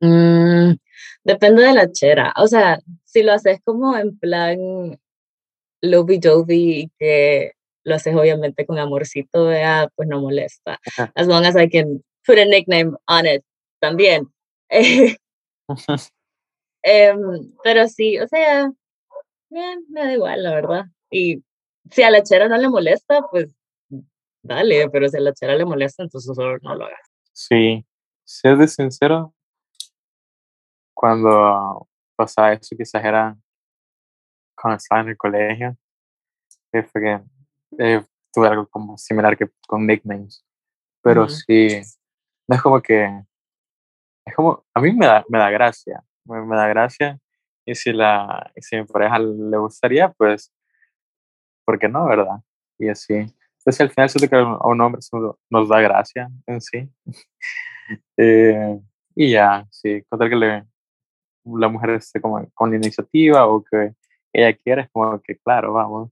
Mm, 0.00 0.76
depende 1.24 1.62
de 1.62 1.74
la 1.74 1.92
chera. 1.92 2.32
O 2.36 2.46
sea, 2.46 2.78
si 3.04 3.22
lo 3.22 3.32
haces 3.32 3.60
como 3.64 3.96
en 3.96 4.18
plan 4.18 4.98
lovey 5.82 6.18
dovey 6.18 6.90
que 6.98 7.52
lo 7.84 7.96
haces 7.96 8.14
obviamente 8.14 8.64
con 8.64 8.78
amorcito, 8.78 9.46
vea, 9.46 9.88
pues 9.94 10.08
no 10.08 10.20
molesta. 10.20 10.78
As 11.14 11.26
long 11.26 11.44
as 11.44 11.56
I 11.56 11.68
can 11.68 12.02
put 12.26 12.38
a 12.38 12.44
nickname 12.44 12.96
on 13.08 13.26
it 13.26 13.44
también. 13.82 14.32
Em, 16.84 17.52
pero 17.62 17.86
sí, 17.86 18.18
o 18.18 18.26
sea, 18.26 18.64
eh, 18.64 19.76
me 19.88 20.00
da 20.00 20.12
igual, 20.12 20.42
la 20.42 20.50
verdad. 20.52 20.84
Y 21.10 21.44
si 21.90 22.02
a 22.02 22.10
la 22.10 22.24
chera 22.24 22.48
no 22.48 22.56
le 22.56 22.68
molesta, 22.68 23.22
pues 23.30 23.54
dale, 24.42 24.90
pero 24.90 25.08
si 25.08 25.16
a 25.16 25.20
la 25.20 25.32
chera 25.32 25.54
le 25.54 25.64
molesta, 25.64 26.02
entonces 26.02 26.34
solo 26.34 26.58
no 26.60 26.74
lo 26.74 26.86
hagas. 26.86 27.08
Sí, 27.32 27.86
ser 28.24 28.56
de 28.56 28.66
sincero, 28.66 29.32
cuando 30.92 31.88
pasaba 32.16 32.52
eso, 32.54 32.76
quizás 32.76 33.04
era 33.04 33.36
cuando 34.60 34.76
estaba 34.78 35.02
en 35.02 35.08
el 35.10 35.16
colegio, 35.16 35.76
que 36.72 36.82
fue 36.82 37.00
que 37.00 37.20
eh, 37.78 38.04
tuve 38.32 38.48
algo 38.48 38.66
como 38.66 38.98
similar 38.98 39.36
que 39.36 39.46
con 39.68 39.86
nicknames, 39.86 40.44
pero 41.00 41.22
Ujú. 41.22 41.30
sí, 41.30 41.80
no 42.48 42.56
es 42.56 42.62
como 42.62 42.82
que, 42.82 43.22
es 44.24 44.34
como, 44.34 44.64
a 44.74 44.80
mí 44.80 44.92
me 44.92 45.06
da, 45.06 45.24
me 45.28 45.38
da 45.38 45.50
gracia, 45.50 46.02
me, 46.24 46.42
me 46.42 46.56
da 46.56 46.68
gracia, 46.68 47.18
y 47.64 47.74
si 47.74 47.92
la, 47.92 48.50
y 48.56 48.62
si 48.62 48.76
mi 48.76 48.84
pareja 48.84 49.18
le 49.18 49.56
gustaría, 49.56 50.10
pues, 50.10 50.52
¿por 51.64 51.78
qué 51.78 51.88
no, 51.88 52.06
verdad? 52.06 52.40
Y 52.78 52.88
así. 52.88 53.14
Entonces 53.14 53.80
al 53.80 53.90
final 53.90 54.10
siento 54.10 54.28
que 54.28 54.36
a 54.36 54.66
un 54.66 54.80
hombre 54.80 55.00
nos 55.50 55.68
da 55.68 55.80
gracia 55.80 56.30
en 56.46 56.60
sí. 56.60 56.88
Eh, 58.16 58.80
y 59.14 59.32
ya, 59.32 59.66
sí, 59.70 60.02
contar 60.08 60.30
que 60.30 60.36
le, 60.36 60.64
la 61.44 61.68
mujer 61.68 61.90
esté 61.90 62.20
como 62.20 62.48
con 62.54 62.70
la 62.70 62.76
iniciativa 62.76 63.46
o 63.46 63.62
que 63.62 63.94
ella 64.32 64.56
quiera, 64.56 64.82
es 64.82 64.90
como 64.90 65.20
que 65.20 65.36
claro, 65.36 65.72
vamos. 65.74 66.10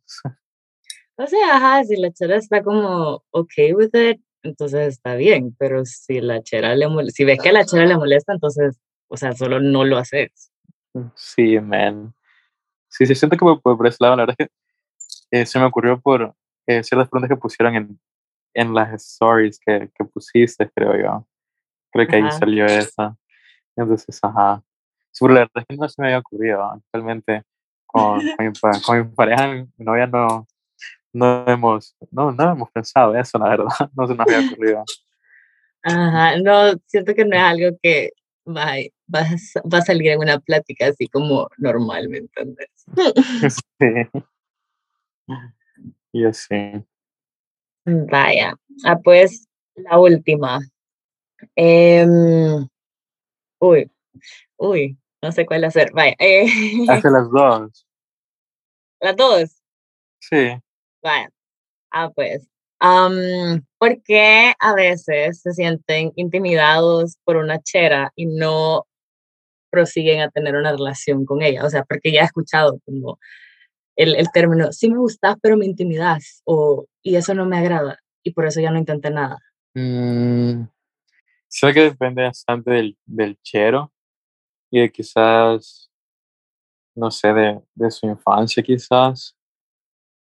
O 1.17 1.27
sea, 1.27 1.57
ajá, 1.57 1.85
si 1.85 1.97
la 1.97 2.11
chera 2.13 2.37
está 2.37 2.63
como 2.63 3.23
okay 3.31 3.73
with 3.73 3.91
it, 3.95 4.21
entonces 4.43 4.89
está 4.89 5.15
bien, 5.15 5.55
pero 5.59 5.85
si 5.85 6.21
la 6.21 6.43
chera 6.43 6.75
le 6.75 6.89
molesta, 6.89 7.17
si 7.17 7.25
ves 7.25 7.39
que 7.41 7.53
la 7.53 7.65
chera 7.65 7.87
le 7.87 7.97
molesta, 7.97 8.33
entonces, 8.33 8.81
o 9.09 9.17
sea, 9.17 9.33
solo 9.33 9.61
no 9.61 9.85
lo 9.85 9.99
haces. 9.99 10.53
Sí, 11.15 11.59
man. 11.61 12.15
Sí, 12.89 13.07
sí, 13.07 13.15
siento 13.15 13.37
que 13.37 13.45
por, 13.45 13.61
por 13.61 13.87
ese 13.87 13.99
lado, 14.01 14.17
la 14.17 14.23
verdad 14.23 14.37
es 14.39 14.49
que 14.49 15.41
eh, 15.41 15.47
se 15.47 15.59
me 15.59 15.65
ocurrió 15.65 16.01
por 16.01 16.35
eh, 16.67 16.83
ciertas 16.83 17.09
preguntas 17.09 17.29
que 17.29 17.41
pusieron 17.41 17.75
en, 17.77 18.01
en 18.55 18.75
las 18.75 18.93
stories 18.95 19.61
que, 19.61 19.91
que 19.95 20.05
pusiste, 20.05 20.69
creo 20.75 20.97
yo. 20.97 21.27
Creo 21.93 22.07
que 22.07 22.17
ahí 22.17 22.23
Ajá. 22.23 22.33
salió 22.33 22.67
esa. 22.67 23.17
Entonces, 23.77 24.19
ajá. 24.23 24.63
Pero 25.19 25.35
la 25.35 25.41
verdad 25.41 25.57
es 25.57 25.67
que 25.67 25.77
no 25.77 25.89
se 25.89 26.03
me 26.03 26.09
había 26.09 26.19
ocurrido. 26.19 26.65
Actualmente, 26.65 27.43
con, 27.87 28.21
con, 28.37 28.47
mi, 28.47 28.83
con 28.85 28.99
mi 28.99 29.05
pareja, 29.15 29.49
mi 29.49 29.85
novia, 29.85 30.07
no, 30.07 30.47
no 31.13 31.45
hemos, 31.49 31.97
no, 32.11 32.33
no 32.33 32.53
hemos 32.53 32.71
pensado 32.71 33.15
eso, 33.17 33.39
la 33.39 33.49
verdad. 33.51 33.67
No 33.97 34.07
se 34.07 34.15
nos 34.15 34.27
había 34.29 34.49
ocurrido. 34.51 34.85
Ajá, 35.83 36.37
no, 36.39 36.73
siento 36.87 37.15
que 37.15 37.25
no 37.25 37.35
es 37.37 37.43
algo 37.43 37.77
que 37.83 38.11
va, 38.47 38.73
a- 38.75 38.91
va, 39.15 39.27
va 39.73 39.79
a 39.79 39.83
salir 39.83 40.11
en 40.11 40.19
una 40.21 40.39
plática 40.39 40.89
así 40.89 41.09
como 41.09 41.49
normal, 41.59 42.09
¿me 42.09 42.19
entiendes? 42.19 42.69
Sí. 43.81 44.21
Y 46.13 46.25
así. 46.25 46.85
Vaya, 47.85 48.55
ah, 48.85 48.99
pues 48.99 49.49
la 49.77 49.99
última. 49.99 50.59
Em, 51.57 52.67
uy, 53.61 53.91
uy, 54.59 54.99
no 55.23 55.33
sé 55.33 55.47
cuál 55.47 55.65
hacer. 55.65 55.91
Vaya, 55.93 56.15
eh, 56.19 56.47
Hace 56.89 57.11
las 57.11 57.31
dos. 57.31 57.87
las 59.01 59.17
dos. 59.17 59.63
Sí. 60.21 60.61
Vaya. 61.03 61.31
Ah, 61.91 62.11
pues. 62.15 62.47
am, 62.81 63.65
¿por 63.79 64.03
qué 64.03 64.53
a 64.59 64.75
veces 64.75 65.41
se 65.43 65.53
sienten 65.53 66.13
intimidados 66.17 67.17
por 67.25 67.37
una 67.37 67.61
chera 67.61 68.13
y 68.17 68.27
no 68.27 68.87
prosiguen 69.71 70.21
a 70.23 70.31
tener 70.31 70.55
una 70.57 70.73
relación 70.73 71.25
con 71.27 71.43
ella? 71.43 71.65
O 71.65 71.71
sea, 71.71 71.85
porque 71.85 72.13
ya 72.13 72.23
he 72.23 72.25
escuchado 72.25 72.79
como 72.85 73.19
el, 73.97 74.17
el 74.17 74.31
término, 74.33 74.73
sí 74.73 74.91
me 74.91 74.99
gustas, 74.99 75.37
pero 75.43 75.57
me 75.57 75.67
intimidas, 75.67 76.43
o 76.45 76.87
y 77.03 77.17
eso 77.17 77.35
no 77.35 77.47
me 77.47 77.59
agrada, 77.59 77.99
y 78.23 78.33
por 78.33 78.47
eso 78.47 78.61
ya 78.61 78.71
no 78.71 78.79
intenté 78.79 79.11
nada. 79.11 79.39
Mm, 79.75 80.65
sé 81.49 81.73
que 81.75 81.83
depende 81.83 82.23
bastante 82.25 82.71
del, 82.71 82.99
del 83.07 83.39
chero 83.43 83.93
y 84.71 84.81
de 84.81 84.91
quizás, 84.91 85.91
no 86.95 87.11
sé, 87.11 87.33
de, 87.33 87.61
de 87.75 87.91
su 87.91 88.07
infancia 88.07 88.63
quizás, 88.63 89.37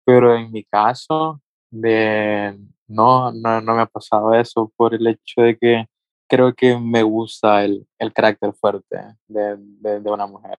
pero 0.09 0.35
en 0.35 0.51
mi 0.51 0.63
caso, 0.63 1.39
de, 1.69 2.57
no, 2.87 3.31
no, 3.31 3.61
no 3.61 3.75
me 3.75 3.81
ha 3.83 3.85
pasado 3.85 4.33
eso 4.33 4.73
por 4.75 4.95
el 4.95 5.05
hecho 5.05 5.41
de 5.41 5.55
que 5.55 5.85
creo 6.27 6.51
que 6.55 6.75
me 6.79 7.03
gusta 7.03 7.63
el, 7.63 7.87
el 7.99 8.11
carácter 8.11 8.51
fuerte 8.53 8.97
de, 9.27 9.55
de, 9.59 9.99
de 9.99 10.09
una 10.11 10.25
mujer. 10.25 10.57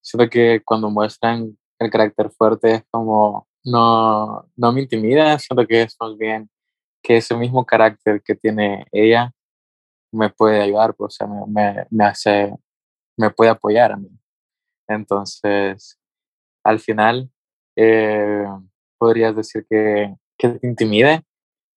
Siento 0.00 0.28
que 0.28 0.60
cuando 0.64 0.90
muestran 0.90 1.56
el 1.78 1.88
carácter 1.88 2.30
fuerte 2.30 2.72
es 2.72 2.84
como, 2.90 3.46
no, 3.62 4.44
no 4.56 4.72
me 4.72 4.80
intimida, 4.80 5.38
siento 5.38 5.64
que 5.68 5.82
es 5.82 5.96
más 6.00 6.18
bien 6.18 6.50
que 7.00 7.18
ese 7.18 7.36
mismo 7.36 7.64
carácter 7.64 8.20
que 8.24 8.34
tiene 8.34 8.86
ella 8.90 9.30
me 10.12 10.30
puede 10.30 10.60
ayudar, 10.62 10.94
pues, 10.96 11.14
o 11.14 11.16
sea, 11.16 11.28
me, 11.28 11.46
me, 11.46 11.86
me 11.90 12.04
hace, 12.06 12.52
me 13.16 13.30
puede 13.30 13.52
apoyar 13.52 13.92
a 13.92 13.96
mí. 13.96 14.10
Entonces, 14.88 15.96
al 16.64 16.80
final, 16.80 17.30
eh, 17.76 18.46
podrías 18.98 19.34
decir 19.36 19.66
que, 19.68 20.14
que 20.38 20.48
te 20.48 20.66
intimide. 20.66 21.22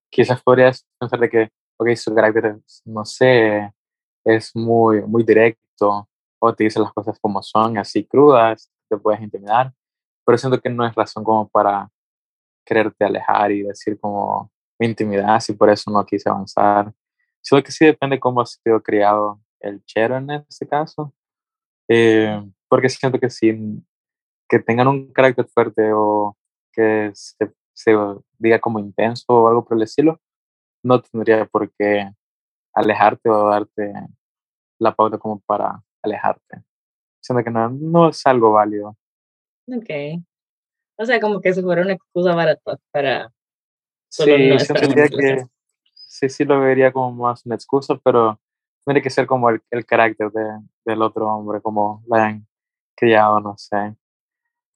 Quizás 0.10 0.42
podrías 0.42 0.86
pensar 1.00 1.20
de 1.20 1.30
que, 1.30 1.50
ok, 1.78 1.96
su 1.96 2.14
carácter, 2.16 2.58
no 2.86 3.06
sé, 3.06 3.72
es 4.24 4.56
muy, 4.56 5.02
muy 5.02 5.24
directo, 5.24 6.08
o 6.40 6.56
te 6.56 6.66
dice 6.66 6.80
las 6.80 6.94
cosas 6.94 7.18
como 7.20 7.42
son, 7.42 7.78
así 7.78 8.06
crudas, 8.06 8.72
te 8.90 8.98
puedes 8.98 9.22
intimidar, 9.22 9.74
pero 10.26 10.38
siento 10.38 10.60
que 10.60 10.70
no 10.70 10.86
es 10.86 10.94
razón 10.96 11.24
como 11.24 11.48
para 11.48 11.90
quererte 12.66 13.06
alejar 13.06 13.52
y 13.52 13.64
decir 13.64 14.00
como 14.00 14.52
me 14.80 14.88
intimidas 14.88 15.50
y 15.50 15.54
por 15.54 15.70
eso 15.70 15.90
no 15.90 16.06
quise 16.06 16.30
avanzar. 16.30 16.94
Solo 17.42 17.64
que 17.64 17.72
sí 17.72 17.86
depende 17.86 18.20
cómo 18.20 18.42
ha 18.42 18.46
sido 18.46 18.82
criado 18.84 19.40
el 19.60 19.84
chero 19.86 20.18
en 20.18 20.30
este 20.32 20.68
caso, 20.68 21.14
eh, 21.88 22.44
porque 22.68 22.90
siento 22.90 23.20
que 23.20 23.30
sí, 23.30 23.58
que 24.48 24.60
tengan 24.60 24.88
un 24.88 25.12
carácter 25.12 25.48
fuerte 25.48 25.92
o 25.94 26.38
que 26.72 27.12
se, 27.14 27.52
se 27.74 27.96
diga 28.38 28.60
como 28.60 28.80
intenso 28.80 29.26
o 29.28 29.48
algo 29.48 29.66
por 29.66 29.78
el 29.78 29.84
estilo, 29.84 30.20
no 30.84 31.02
tendría 31.02 31.46
por 31.46 31.72
qué 31.78 32.12
alejarte 32.74 33.30
o 33.30 33.50
darte 33.50 33.94
la 34.80 34.96
pauta 34.96 35.18
como 35.18 35.40
para 35.40 35.84
alejarte. 36.02 36.64
Siento 37.20 37.44
que 37.44 37.52
no, 37.52 37.70
no 37.70 38.10
es 38.10 38.26
algo 38.26 38.52
válido. 38.52 38.96
Ok. 39.68 40.24
O 40.98 41.06
sea, 41.06 41.20
como 41.20 41.42
que 41.42 41.54
si 41.54 41.62
fuera 41.62 41.82
una 41.82 41.94
excusa 41.94 42.34
barata 42.34 42.78
para 42.92 43.32
solo 44.10 44.36
Sí, 44.60 44.76
que 45.10 45.46
sí, 45.94 46.30
sí 46.30 46.46
lo 46.46 46.60
vería 46.60 46.92
como 46.92 47.12
más 47.12 47.46
una 47.46 47.56
excusa, 47.56 48.00
pero 48.04 48.40
tendría 48.86 49.04
que 49.04 49.10
ser 49.10 49.28
como 49.28 49.50
el, 49.50 49.62
el 49.70 49.86
carácter 49.86 50.32
de, 50.32 50.60
del 50.86 51.02
otro 51.02 51.28
hombre, 51.28 51.62
como 51.62 52.04
lo 52.08 52.16
hayan 52.16 52.48
criado, 52.96 53.40
no 53.40 53.58
sé. 53.58 53.96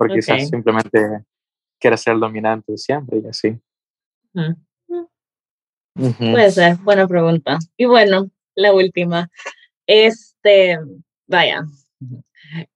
Porque 0.01 0.15
quizás 0.15 0.41
Ok. 0.41 0.49
simplemente 0.49 0.99
quiere 1.79 1.95
ser 1.95 2.17
dominante 2.17 2.75
siempre 2.75 3.19
y 3.19 3.27
así. 3.27 3.55
Ujú. 4.33 5.09
Ujú. 5.93 6.31
Puede 6.31 6.49
ser, 6.49 6.77
buena 6.77 7.07
pregunta. 7.07 7.59
Y 7.77 7.85
bueno, 7.85 8.31
la 8.55 8.73
última. 8.73 9.29
Este, 9.85 10.79
vaya, 11.27 11.63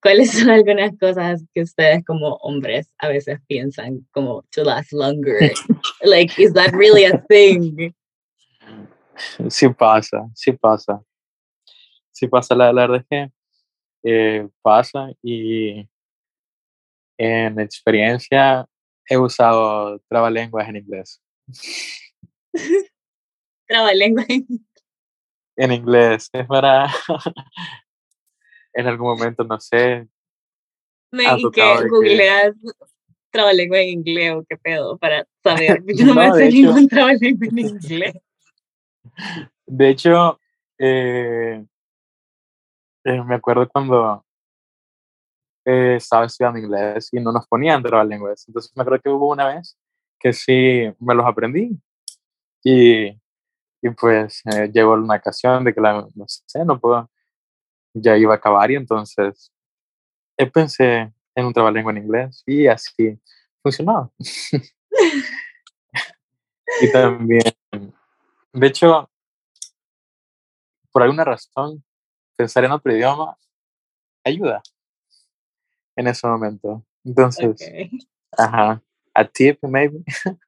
¿Cuáles 0.04 0.34
son 0.34 0.52
algunas 0.52 0.92
cosas 1.00 1.44
que 1.52 1.64
ustedes 1.64 2.06
como 2.06 2.36
hombres 2.44 2.94
a 3.00 3.08
veces 3.08 3.40
piensan 3.48 4.08
como 4.12 4.44
to 4.52 4.64
last 4.64 4.94
longer? 4.94 5.52
like, 6.04 6.40
is 6.40 6.54
that 6.54 6.74
really 6.74 7.06
a 7.06 7.18
thing? 7.28 7.92
Sí 9.50 9.68
pasa, 9.70 10.30
sí 10.36 10.52
pasa. 10.52 11.04
Sí 12.12 12.28
pasa, 12.28 12.54
la, 12.54 12.72
la 12.72 12.82
verdad 12.86 12.98
es 12.98 13.08
que 13.10 13.32
eh, 14.04 14.48
pasa 14.62 15.10
y 15.24 15.90
en 17.18 17.60
experiencia 17.60 18.66
he 19.08 19.18
usado 19.18 20.00
trabalenguas 20.10 20.68
en 20.68 20.78
inglés. 20.78 21.22
Trabalenguas 23.68 24.28
en 24.30 25.72
inglés. 25.72 26.30
Es 26.32 26.46
para 26.48 26.88
en 28.74 28.88
algún 28.88 29.08
momento, 29.08 29.44
no 29.44 29.60
sé. 29.60 30.08
Me, 31.12 31.24
y 31.38 31.50
que 31.52 31.88
googleas 31.88 32.54
trabalengua 33.32 33.80
en 33.80 33.90
inglés 33.90 34.34
o 34.34 34.46
qué 34.48 34.58
pedo 34.58 34.98
para 34.98 35.28
saber. 35.44 35.84
Yo 35.88 36.06
no, 36.14 36.16
me 36.16 36.32
sé 36.34 36.50
ningún 36.50 36.88
trabalengua 36.88 37.48
en 37.48 37.60
inglés. 37.60 38.14
De 39.66 39.90
hecho, 39.90 40.40
eh, 40.78 41.64
eh, 43.04 43.24
me 43.24 43.36
acuerdo 43.36 43.68
cuando 43.70 44.25
eh, 45.66 45.96
estaba 45.98 46.26
estudiando 46.26 46.60
inglés 46.60 47.10
y 47.12 47.20
no 47.20 47.32
nos 47.32 47.48
ponían 47.48 47.82
trabalenguas. 47.82 48.48
Entonces 48.48 48.72
me 48.76 48.84
acuerdo 48.84 49.02
que 49.02 49.10
hubo 49.10 49.32
una 49.32 49.48
vez 49.48 49.78
que 50.20 50.32
sí 50.32 50.94
me 51.00 51.16
los 51.16 51.26
aprendí. 51.26 51.72
Y, 52.64 53.08
y 53.82 53.90
pues 54.00 54.44
llegó 54.74 54.94
una 54.94 55.16
ocasión 55.16 55.64
de 55.64 55.74
que 55.74 55.82
la, 55.82 56.08
no 56.14 56.26
sé, 56.28 56.64
no 56.66 56.80
puedo, 56.80 57.10
ya 57.94 58.18
iba 58.18 58.34
a 58.34 58.38
acabar 58.38 58.70
y 58.72 58.76
entonces 58.76 59.52
pensé 60.54 61.14
en 61.36 61.46
un 61.46 61.54
trabalengua 61.54 61.92
en 61.92 62.00
inglés 62.00 62.44
y 62.46 62.68
así 62.68 63.20
funcionaba. 63.62 64.10
y 66.82 66.92
también, 66.92 67.54
de 68.54 68.68
hecho, 68.68 69.10
por 70.92 71.04
alguna 71.04 71.24
razón, 71.24 71.84
pensar 72.36 72.66
en 72.66 72.72
otro 72.72 72.92
idioma 72.92 73.38
ayuda 74.24 74.62
en 75.96 76.08
ese 76.08 76.28
momento. 76.28 76.84
Entonces, 77.04 77.56
ajá, 78.38 78.82
a 79.14 79.26
tip 79.26 79.60
maybe. 79.64 80.04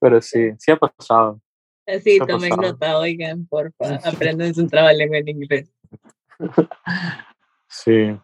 Pero 0.00 0.20
sí, 0.22 0.50
sí 0.58 0.70
ha 0.70 0.76
pasado. 0.76 1.40
Sí, 2.04 2.18
tomen 2.24 2.50
nota, 2.50 2.98
oigan, 2.98 3.46
porfa, 3.46 3.96
aprendan 4.04 4.52
un 4.56 4.68
trabalengua 4.68 5.18
en 5.18 5.28
inglés. 5.28 5.72
Sí. 7.68 8.16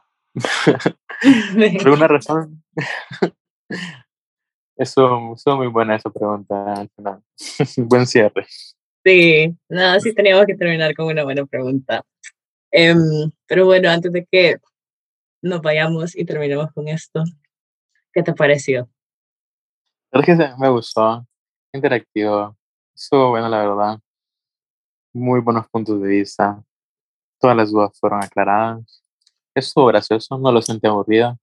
Por 1.82 1.86
alguna 1.86 2.06
razón. 2.06 2.62
Eso, 4.76 5.32
eso 5.34 5.56
muy 5.56 5.66
buena 5.68 5.96
esa 5.96 6.10
pregunta. 6.10 6.86
Buen 7.78 8.06
cierre. 8.06 8.46
Sí, 9.04 9.56
nada, 9.68 9.98
sí 10.00 10.14
teníamos 10.14 10.46
que 10.46 10.54
terminar 10.54 10.94
con 10.94 11.06
una 11.06 11.24
buena 11.24 11.46
pregunta. 11.46 12.04
Em, 12.70 13.30
pero 13.46 13.64
bueno, 13.64 13.88
antes 13.88 14.12
de 14.12 14.26
que 14.30 14.56
nos 15.46 15.62
vayamos 15.62 16.16
y 16.16 16.24
terminemos 16.24 16.72
con 16.72 16.88
esto, 16.88 17.24
¿qué 18.12 18.22
te 18.22 18.32
pareció? 18.32 18.88
Me 20.58 20.68
gustó, 20.68 21.26
interactivo, 21.72 22.56
estuvo 22.94 23.30
bueno 23.30 23.48
la 23.48 23.58
verdad, 23.58 23.98
muy 25.12 25.40
buenos 25.40 25.68
puntos 25.68 26.00
de 26.00 26.08
vista, 26.08 26.62
Todas 27.38 27.56
las 27.56 27.70
dudas 27.70 27.98
fueron 27.98 28.22
aclaradas. 28.22 29.02
Estuvo 29.54 29.86
gracioso, 29.86 30.38
no 30.38 30.50
lo 30.50 30.62
sentí 30.62 30.86
aburrido. 30.86 31.38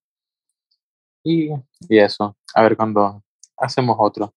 Y, 1.24 1.50
y 1.88 1.98
eso, 2.00 2.36
a 2.54 2.64
ver 2.64 2.76
cuando 2.76 3.24
hacemos 3.58 3.96
otro. 4.00 4.34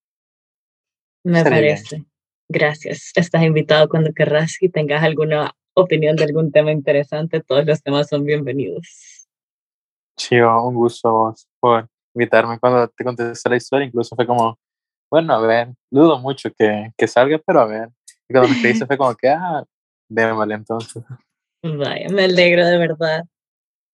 Me 1.23 1.43
parece. 1.43 2.05
Gracias. 2.47 3.11
Estás 3.15 3.43
invitado 3.43 3.89
cuando 3.89 4.13
querrás 4.13 4.57
y 4.61 4.69
tengas 4.69 5.03
alguna 5.03 5.53
opinión 5.73 6.15
de 6.15 6.23
algún 6.23 6.51
tema 6.51 6.71
interesante. 6.71 7.41
Todos 7.41 7.65
los 7.65 7.81
temas 7.81 8.07
son 8.07 8.23
bienvenidos. 8.23 9.16
Chido, 10.17 10.67
un 10.67 10.75
gusto 10.75 11.33
por 11.59 11.87
invitarme 12.13 12.59
cuando 12.59 12.87
te 12.89 13.03
contesté 13.03 13.49
la 13.49 13.57
historia. 13.57 13.87
Incluso 13.87 14.15
fue 14.15 14.25
como, 14.25 14.57
bueno, 15.09 15.33
a 15.33 15.39
ver, 15.39 15.69
dudo 15.89 16.19
mucho 16.19 16.49
que, 16.57 16.91
que 16.97 17.07
salga, 17.07 17.39
pero 17.45 17.61
a 17.61 17.65
ver. 17.65 17.89
Y 18.27 18.33
cuando 18.33 18.49
me 18.49 18.55
escribiste 18.55 18.85
fue 18.85 18.97
como 18.97 19.15
que, 19.15 19.29
ah, 19.29 19.63
démosle 20.09 20.55
entonces. 20.55 21.03
Vaya, 21.63 22.09
me 22.09 22.25
alegro 22.25 22.65
de 22.65 22.77
verdad. 22.77 23.23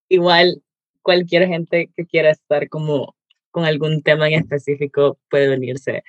Igual 0.10 0.62
cualquier 1.02 1.48
gente 1.48 1.92
que 1.96 2.06
quiera 2.06 2.32
estar 2.32 2.70
como 2.70 3.16
con 3.52 3.66
algún 3.66 4.02
tema 4.02 4.28
en 4.28 4.34
específico 4.34 5.20
puede 5.30 5.54
unirse. 5.54 6.04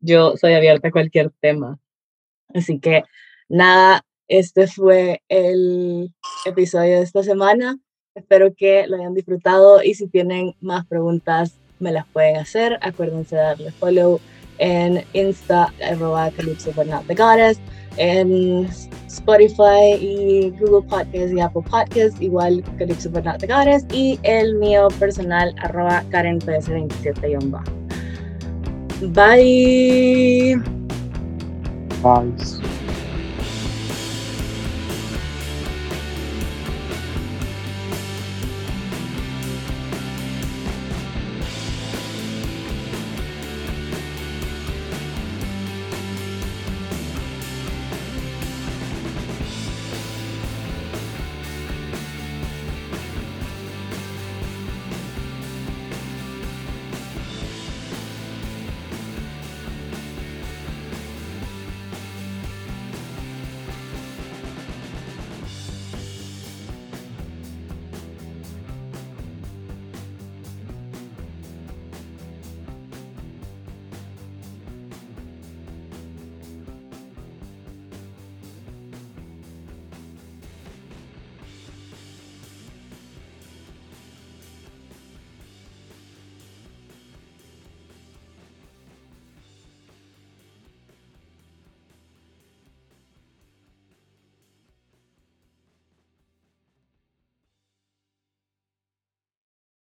Yo 0.00 0.36
soy 0.36 0.54
abierta 0.54 0.88
a 0.88 0.92
cualquier 0.92 1.30
tema. 1.40 1.78
Así 2.54 2.80
que 2.80 3.02
nada, 3.48 4.04
este 4.28 4.66
fue 4.66 5.22
el 5.28 6.14
episodio 6.44 6.96
de 6.96 7.02
esta 7.02 7.22
semana. 7.22 7.78
Espero 8.16 8.52
que 8.54 8.86
lo 8.88 8.96
hayan 8.96 9.14
disfrutado 9.14 9.82
y 9.82 9.94
si 9.94 10.08
tienen 10.08 10.54
más 10.60 10.84
preguntas 10.86 11.52
me 11.78 11.92
las 11.92 12.06
pueden 12.08 12.36
hacer. 12.36 12.78
Acuérdense 12.80 13.36
de 13.36 13.42
darle 13.42 13.70
follow 13.70 14.20
en 14.58 15.04
Insta, 15.12 15.72
arroba 15.88 16.30
Calypso 16.30 16.72
but 16.74 16.86
not 16.86 17.06
the 17.06 17.14
goddess 17.14 17.60
en 17.98 18.68
Spotify 19.06 19.94
y 20.00 20.50
Google 20.58 20.86
Podcast 20.88 21.32
y 21.32 21.40
Apple 21.40 21.62
Podcast, 21.70 22.20
igual 22.20 22.62
Calypso 22.78 23.10
But 23.10 23.24
Not 23.24 23.38
The 23.38 23.46
Goddess, 23.46 23.86
y 23.92 24.18
el 24.22 24.56
mío 24.56 24.88
personal, 24.98 25.54
arroba 25.62 26.02
Karen 26.10 26.38
27 26.38 27.38
Bye. 29.12 30.56
Bye. 32.02 32.75